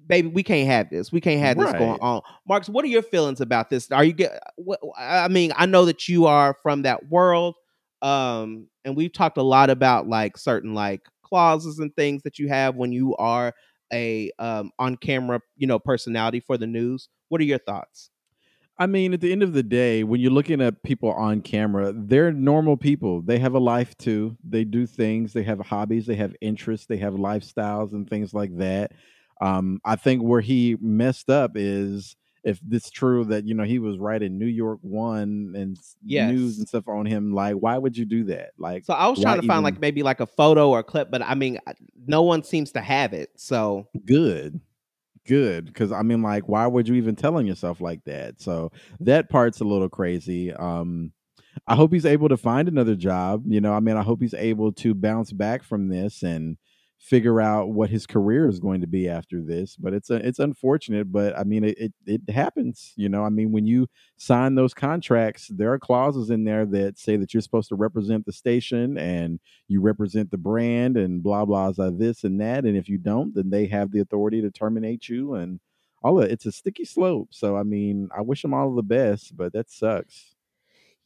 [0.07, 1.13] baby, we can't have this.
[1.13, 2.23] We can't have this going on.
[2.47, 3.91] Marks, what are your feelings about this?
[3.91, 4.39] Are you get?
[4.57, 7.55] What, I mean, I know that you are from that world,
[8.03, 12.49] um, and we've talked a lot about like certain like clauses and things that you
[12.49, 13.53] have when you are
[13.93, 17.09] a um on camera, you know, personality for the news.
[17.29, 18.11] What are your thoughts?
[18.77, 21.93] I mean, at the end of the day, when you're looking at people on camera,
[21.95, 23.23] they're normal people.
[23.23, 24.37] They have a life too.
[24.43, 25.33] They do things.
[25.33, 26.07] They have hobbies.
[26.07, 26.87] They have interests.
[26.87, 28.91] They have lifestyles and things like that.
[29.41, 33.79] Um, I think where he messed up is if it's true that you know he
[33.79, 35.97] was writing New York One and s-
[36.31, 37.33] news and stuff on him.
[37.33, 38.51] Like, why would you do that?
[38.59, 40.85] Like, So I was trying to find even- like maybe like a photo or a
[40.85, 41.59] clip, but I mean,
[42.07, 43.31] no one seems to have it.
[43.37, 44.61] So good
[45.27, 48.71] good because i mean like why would you even telling yourself like that so
[49.01, 51.11] that part's a little crazy um
[51.67, 54.35] i hope he's able to find another job you know i mean i hope he's
[54.35, 56.59] able to bounce back from this and
[57.05, 60.39] figure out what his career is going to be after this but it's a, it's
[60.39, 63.87] unfortunate but i mean it, it it happens you know i mean when you
[64.17, 68.25] sign those contracts there are clauses in there that say that you're supposed to represent
[68.25, 72.75] the station and you represent the brand and blah blahs are this and that and
[72.75, 75.61] if you don't then they have the authority to terminate you and
[76.03, 79.37] all of it's a sticky slope so i mean i wish them all the best
[79.37, 80.34] but that sucks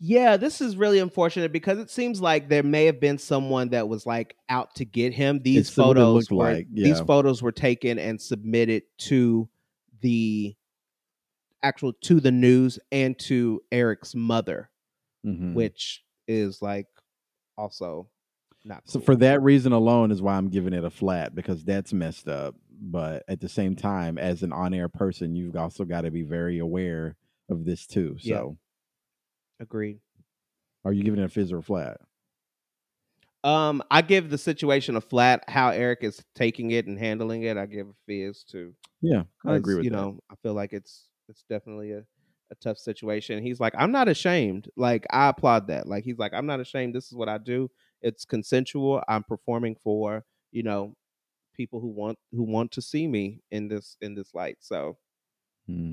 [0.01, 3.89] Yeah, this is really unfortunate because it seems like there may have been someone that
[3.89, 5.41] was like out to get him.
[5.43, 9.49] These It's photos were like, these photos were taken and submitted to
[10.01, 10.55] the
[11.65, 14.70] actual to the news and to Erick's mother,
[15.27, 15.55] Mhm.
[15.55, 16.87] which is like
[17.57, 18.09] also
[18.65, 19.07] not so cool.
[19.07, 22.55] for that reason alone is why i'm giving it a flat because that's messed up
[22.81, 26.59] but at the same time as an on-air person you've also got to be very
[26.59, 27.16] aware
[27.49, 28.45] of this too so Yeah.
[29.60, 30.01] Agreed.
[30.85, 31.98] are you giving it a fizz or a flat
[33.44, 35.44] Um, I give the situation a flat.
[35.48, 38.74] How Erick is taking it and handling it, I give a fizz too.
[39.01, 42.02] yeah i agree with you that know i feel like it's it's definitely a,
[42.51, 46.32] a tough situation he's like i'm not ashamed like i applaud that like he's like
[46.35, 47.70] i'm not ashamed this is what i do
[48.02, 50.94] it's consensual i'm performing for you know
[51.55, 54.97] people who want who want to see me in this in this light so
[55.68, 55.93] Hmm.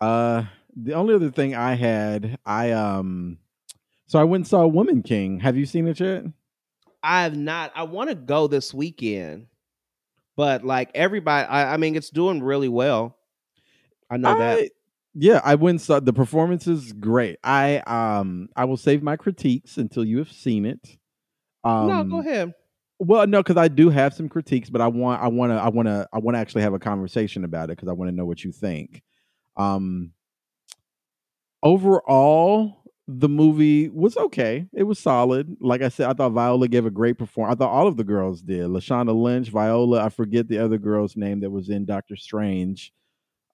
[0.00, 0.44] Uh,
[0.76, 3.38] the only other thing I had, I um,
[4.06, 5.40] so I went and saw Woman King.
[5.40, 6.24] Have you seen it yet?
[7.06, 9.46] i have not i want to go this weekend
[10.36, 13.16] but like everybody, I, I mean, it's doing really well.
[14.10, 14.70] I know that.
[15.16, 17.38] Yeah, I went saw the performance is great.
[17.44, 20.96] I um I will save my critiques until you have seen it.
[21.62, 22.52] Um, no, go ahead.
[22.98, 25.68] Well, no, because I do have some critiques, but I want I want to I
[25.68, 28.16] want to I want to actually have a conversation about it because I want to
[28.16, 29.02] know what you think.
[29.56, 30.12] Um,
[31.64, 34.66] overall, the movie was okay.
[34.72, 35.56] It was solid.
[35.60, 37.56] Like I said, I thought Viola gave a great performance.
[37.56, 38.66] I thought all of the girls did.
[38.66, 40.04] Lashana Lynch, Viola.
[40.04, 42.92] I forget the other girl's name that was in Doctor Strange.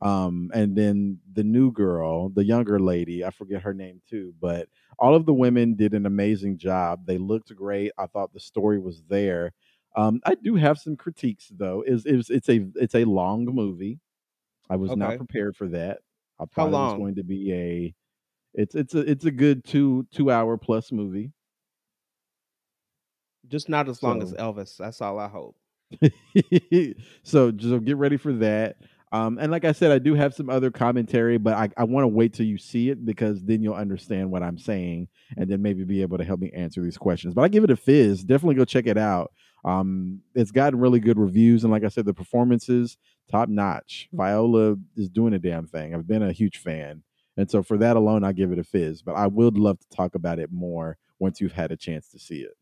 [0.03, 4.69] Um, and then the new girl, the younger lady, I forget her name too, but
[4.99, 7.07] all of the women did an amazing job.
[7.07, 7.93] They looked great.
[7.99, 9.53] I thought the story was there.
[9.97, 11.82] Um, I do have some critiques though.
[11.87, 13.99] Is it's, it's a it's a long movie.
[14.70, 15.99] I was not prepared for that.
[16.39, 17.95] I How thought it was going to be a
[18.55, 21.33] it's it's a it's a good two two hour plus movie.
[23.49, 24.77] Just not as long as Elvis.
[24.77, 25.57] That's all I hope.
[27.25, 28.77] so just get ready for that.
[29.13, 32.05] Um, and like I said, I do have some other commentary, but I, I want
[32.05, 35.63] to wait till you see it because then you'll understand what I'm saying and then
[35.63, 37.35] maybe be able to help me answer these questions.
[37.35, 38.23] But I give it a fizz.
[38.23, 39.33] Definitely go check it out.
[39.65, 42.97] Um, it's gotten really good reviews, and like I said, the performances
[43.31, 44.09] top notch.
[44.13, 45.95] Viola is doing a damn thing.
[45.95, 47.03] I've been a huge fan,
[47.41, 49.01] and so for that alone, I give it a fizz.
[49.01, 52.19] But I would love to talk about it more once you've had a chance to
[52.19, 52.53] see it.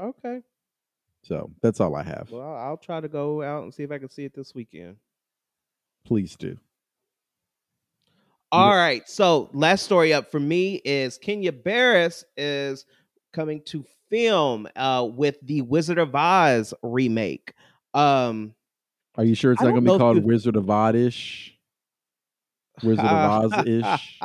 [0.00, 0.42] Okay.
[1.22, 2.28] So that's all I have.
[2.28, 4.96] Well, I'll, try to go out and see if I can see it this weekend.
[6.04, 6.58] Please do.
[8.50, 9.08] All right.
[9.08, 12.84] So last story up for me is Kenya Barris is
[13.32, 17.54] coming to film uh with the Wizard of Oz remake.
[17.94, 18.54] Um
[19.16, 21.55] Are you sure it's not going to be called Wizard of Oz-ish?
[22.82, 24.20] Wizard of Oz-ish?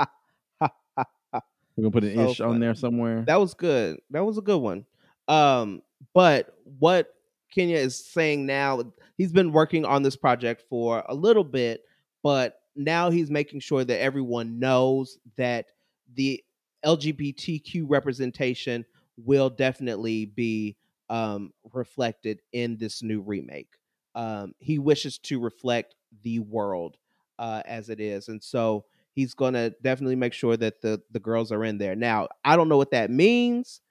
[1.75, 3.23] We're going to put an So ish on there somewhere.
[3.25, 3.99] That was good.
[4.09, 4.85] That was a good one.
[5.27, 5.81] Um,
[6.13, 7.13] but what
[7.53, 11.83] Kenya is saying now, he's been working on this project for a little bit,
[12.23, 15.67] but now he's making sure that everyone knows that
[16.13, 16.43] the
[16.85, 18.85] LGBTQ representation
[19.17, 20.75] will definitely be
[21.09, 23.69] um, reflected in this new remake.
[24.15, 26.97] Um, he wishes to reflect the world
[27.41, 31.19] uh, as it is, and so he's going to definitely make sure that the the
[31.19, 31.95] girls are in there.
[31.95, 33.81] Now, I don't know what that means.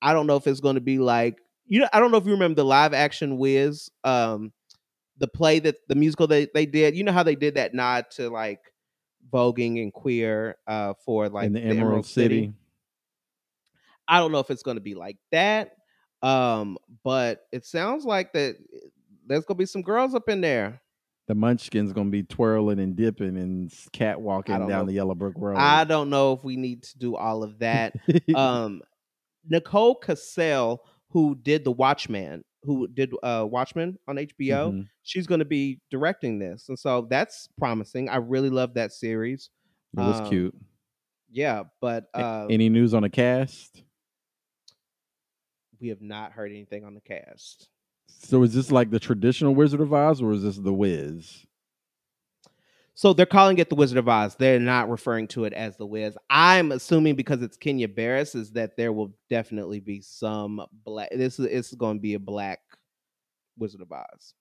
[0.00, 1.88] I don't know if it's going to be like you know.
[1.92, 4.52] I don't know if you remember the live action Wiz, um,
[5.18, 6.96] the play that the musical they they did.
[6.96, 8.60] You know how they did that nod to like
[9.32, 12.52] voguing and queer uh, for like in the Emerald, City.
[14.08, 15.72] I don't know if it's going to be like that,
[16.22, 18.56] um, but it sounds like that
[19.26, 20.80] there's going to be some girls up in there.
[21.30, 24.84] The Munchkins to be twirling and dipping and catwalking down know.
[24.86, 25.58] the Yellow Brick Road.
[25.58, 27.94] I don't know if we need to do all of that.
[28.34, 28.82] um
[29.48, 30.78] Nicole Kassell,
[31.10, 34.88] who did the Watchman, who did uh Watchmen on HBO, Mhm.
[35.04, 38.08] she's to be directing this, and so that's promising.
[38.08, 39.50] I really love that series.
[39.96, 40.56] It was um, cute.
[41.30, 43.84] Yeah, but uh, Any news on the cast?
[45.80, 47.68] we have not heard anything on the cast.
[48.18, 51.46] So is this like the traditional Wizard of Oz or is this the Wiz?
[52.94, 54.34] So they're calling it the Wizard of Oz.
[54.34, 56.18] They're not referring to it as the Wiz.
[56.28, 61.08] I'm assuming because it's Kenya Barris is that there will definitely be some black.
[61.10, 62.60] This is it's going to be a black
[63.58, 64.34] Wizard of Oz.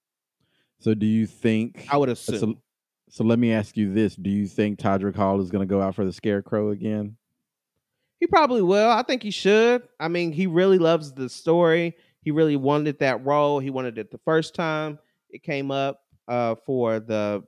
[0.80, 2.62] So do you think I would uh, so, assume.
[3.10, 4.16] so let me ask you this.
[4.16, 7.16] Do you think Todrick Hall is going to go out for the Scarecrow again?
[8.20, 8.90] He probably will.
[8.90, 9.84] I think he should.
[10.00, 11.96] I mean, he really loves the story.
[12.22, 13.60] He really wanted that role.
[13.60, 17.44] He wanted it the first time it came up uh, for the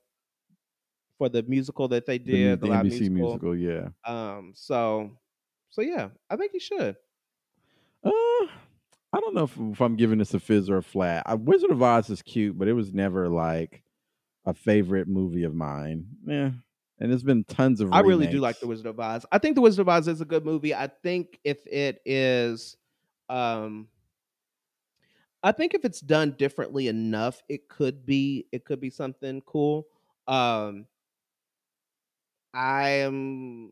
[1.17, 3.53] for the musical that they did, the, the live NBC musical.
[3.53, 3.89] musical, yeah.
[4.05, 5.11] Um, so
[5.69, 6.95] so yeah, I think he should.
[8.03, 8.09] Uh,
[9.13, 11.23] I don't know if, if I'm giving this a fizz or a flat.
[11.25, 13.83] I, Wizard of Oz is cute, but it was never like
[14.45, 16.05] a favorite movie of mine.
[16.25, 16.51] Yeah,
[16.99, 17.93] and there's been tons of.
[17.93, 19.25] I really do like the Wizard of Oz.
[19.31, 20.73] I think the Wizard of Oz is a good movie.
[20.73, 22.77] I think if it is,
[23.29, 23.87] um,
[25.43, 29.87] I think if it's done differently enough, it could be it could be something cool.
[30.27, 30.85] Um,
[32.53, 33.71] I am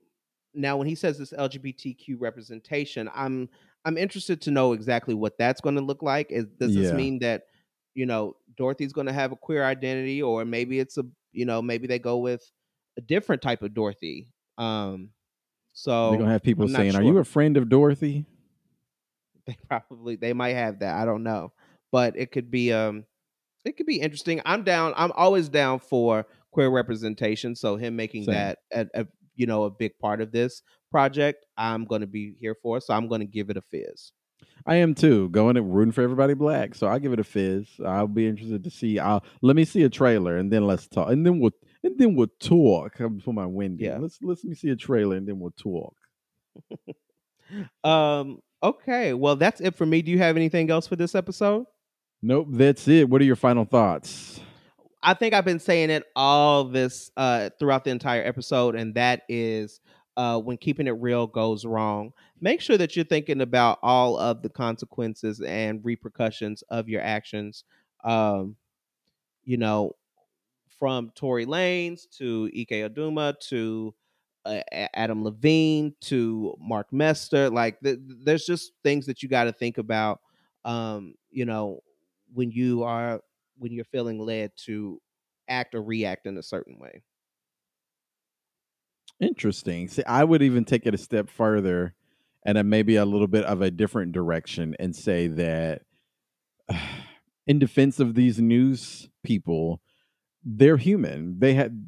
[0.53, 3.49] now when he says this LGBTQ representation, I'm
[3.85, 6.31] I'm interested to know exactly what that's going to look like.
[6.31, 7.43] Is does this mean that
[7.93, 11.61] you know Dorothy's going to have a queer identity, or maybe it's a you know
[11.61, 12.51] maybe they go with
[12.97, 14.33] a different type of Dorothy?
[14.57, 15.11] Um,
[15.73, 18.25] so They're gonna have people saying, "Are you a friend of Dorothy?"
[19.45, 20.95] they probably they might have that.
[20.95, 21.51] I don't know,
[21.91, 23.05] but it could be um
[23.65, 24.41] it could be interesting.
[24.45, 24.93] I'm down.
[24.95, 27.55] I'm always down for queer representation.
[27.55, 28.35] So him making Same.
[28.35, 30.61] that a, a you know a big part of this
[30.91, 32.79] project, I'm going to be here for.
[32.81, 34.11] So I'm going to give it a fizz.
[34.65, 35.29] I am too.
[35.29, 36.75] Going and rooting for everybody black.
[36.75, 37.67] So I'll give it a fizz.
[37.85, 38.99] I'll be interested to see.
[38.99, 41.09] I'll let me see a trailer and then let's talk.
[41.09, 41.51] And then we'll
[41.83, 42.99] and then we'll talk.
[42.99, 43.85] I'm for my Wendy.
[43.85, 43.97] Yeah.
[43.97, 45.95] Let's let's me see a trailer and then we'll talk.
[47.83, 48.41] Um.
[48.61, 49.15] Okay.
[49.15, 50.03] Well, that's it for me.
[50.03, 51.65] Do you have anything else for this episode?
[52.21, 53.09] Nope, that's it.
[53.09, 54.39] What are your final thoughts?
[55.01, 59.21] I think I've been saying it all this uh throughout the entire episode, and that
[59.29, 59.79] is
[60.17, 62.11] uh when keeping it real goes wrong.
[62.41, 67.63] Make sure that you're thinking about all of the consequences and repercussions of your actions.
[68.03, 68.55] Um,
[69.43, 69.95] you know,
[70.79, 73.93] from Tory Lanez to Ime Udoka to
[74.45, 77.49] uh, Adam Levine to Mark Mester.
[77.49, 80.21] Like, th- there's just things that you got to think about.
[80.65, 81.81] Um, you know,
[82.33, 83.21] when you are
[83.57, 85.01] when you're feeling led to
[85.49, 87.03] act or react in a certain way.
[89.19, 89.87] Interesting.
[89.89, 91.93] See, I would even take it a step further
[92.45, 95.81] and then maybe a little bit of a different direction and say that
[97.47, 99.81] in defense of these news people,
[100.43, 101.39] they're human.
[101.39, 101.85] They had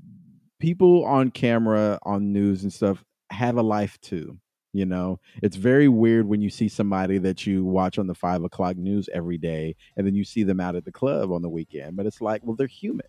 [0.59, 4.37] people on camera, on news and stuff have a life too.
[4.73, 8.43] You know, it's very weird when you see somebody that you watch on the five
[8.43, 11.49] o'clock news every day and then you see them out at the club on the
[11.49, 11.97] weekend.
[11.97, 13.07] But it's like, well, they're human.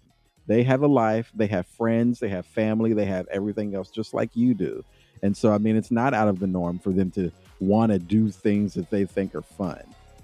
[0.49, 4.13] They have a life, they have friends, they have family, they have everything else just
[4.13, 4.85] like you do.
[5.23, 7.31] And so, I mean, it's not out of the norm for them to
[7.61, 9.83] want to do things that they think are fun.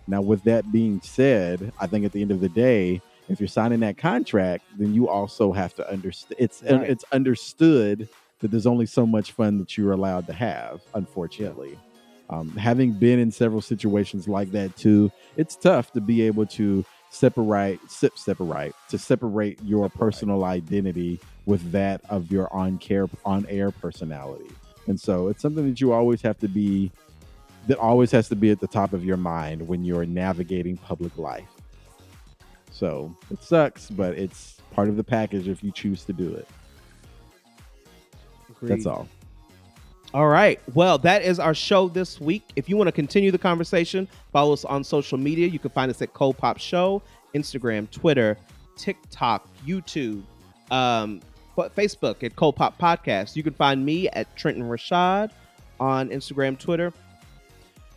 [0.08, 3.46] Now, with that being said, I think at the end of the day, if you're
[3.46, 6.88] signing that contract, then you also have to understand it's Right.
[6.90, 8.08] it's understood
[8.40, 10.80] that there's only so much fun that you're allowed to have.
[10.94, 11.78] Unfortunately,
[12.30, 16.84] um, having been in several situations like that too, it's tough to be able to
[17.10, 23.46] separate, sip, separate, to separate your personal identity with that of your on care, on
[23.48, 24.50] air personality.
[24.86, 26.90] And so it's something that you always have to be,
[27.66, 31.16] that always has to be at the top of your mind when you're navigating public
[31.16, 31.48] life.
[32.70, 36.46] So it sucks, but it's part of the package if you choose to do it.
[38.62, 39.08] That's all.
[40.14, 40.58] All right.
[40.74, 42.42] Well, that is our show this week.
[42.56, 45.46] If you want to continue the conversation, follow us on social media.
[45.46, 47.02] You can find us at Cold Pop Show,
[47.34, 48.38] Instagram, Twitter,
[48.76, 50.22] TikTok, YouTube,
[50.70, 51.20] um,
[51.56, 53.36] but Facebook at Cold Pop Podcast.
[53.36, 55.30] You can find me at Trenton Rashad
[55.78, 56.92] on Instagram, Twitter.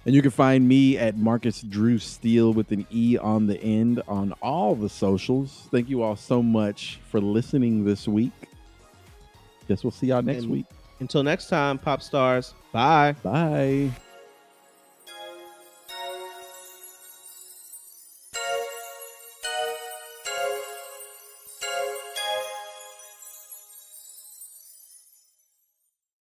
[0.06, 4.02] And you can find me at Marcus Drew Steele with an E on the end
[4.08, 5.70] on all the socials.
[5.72, 8.32] Thank you all so much for listening this week.
[9.72, 10.66] Guess we'll see y'all next And- week.
[11.00, 12.54] Until next time, pop stars.
[12.74, 13.16] Bye.
[13.24, 13.90] Bye.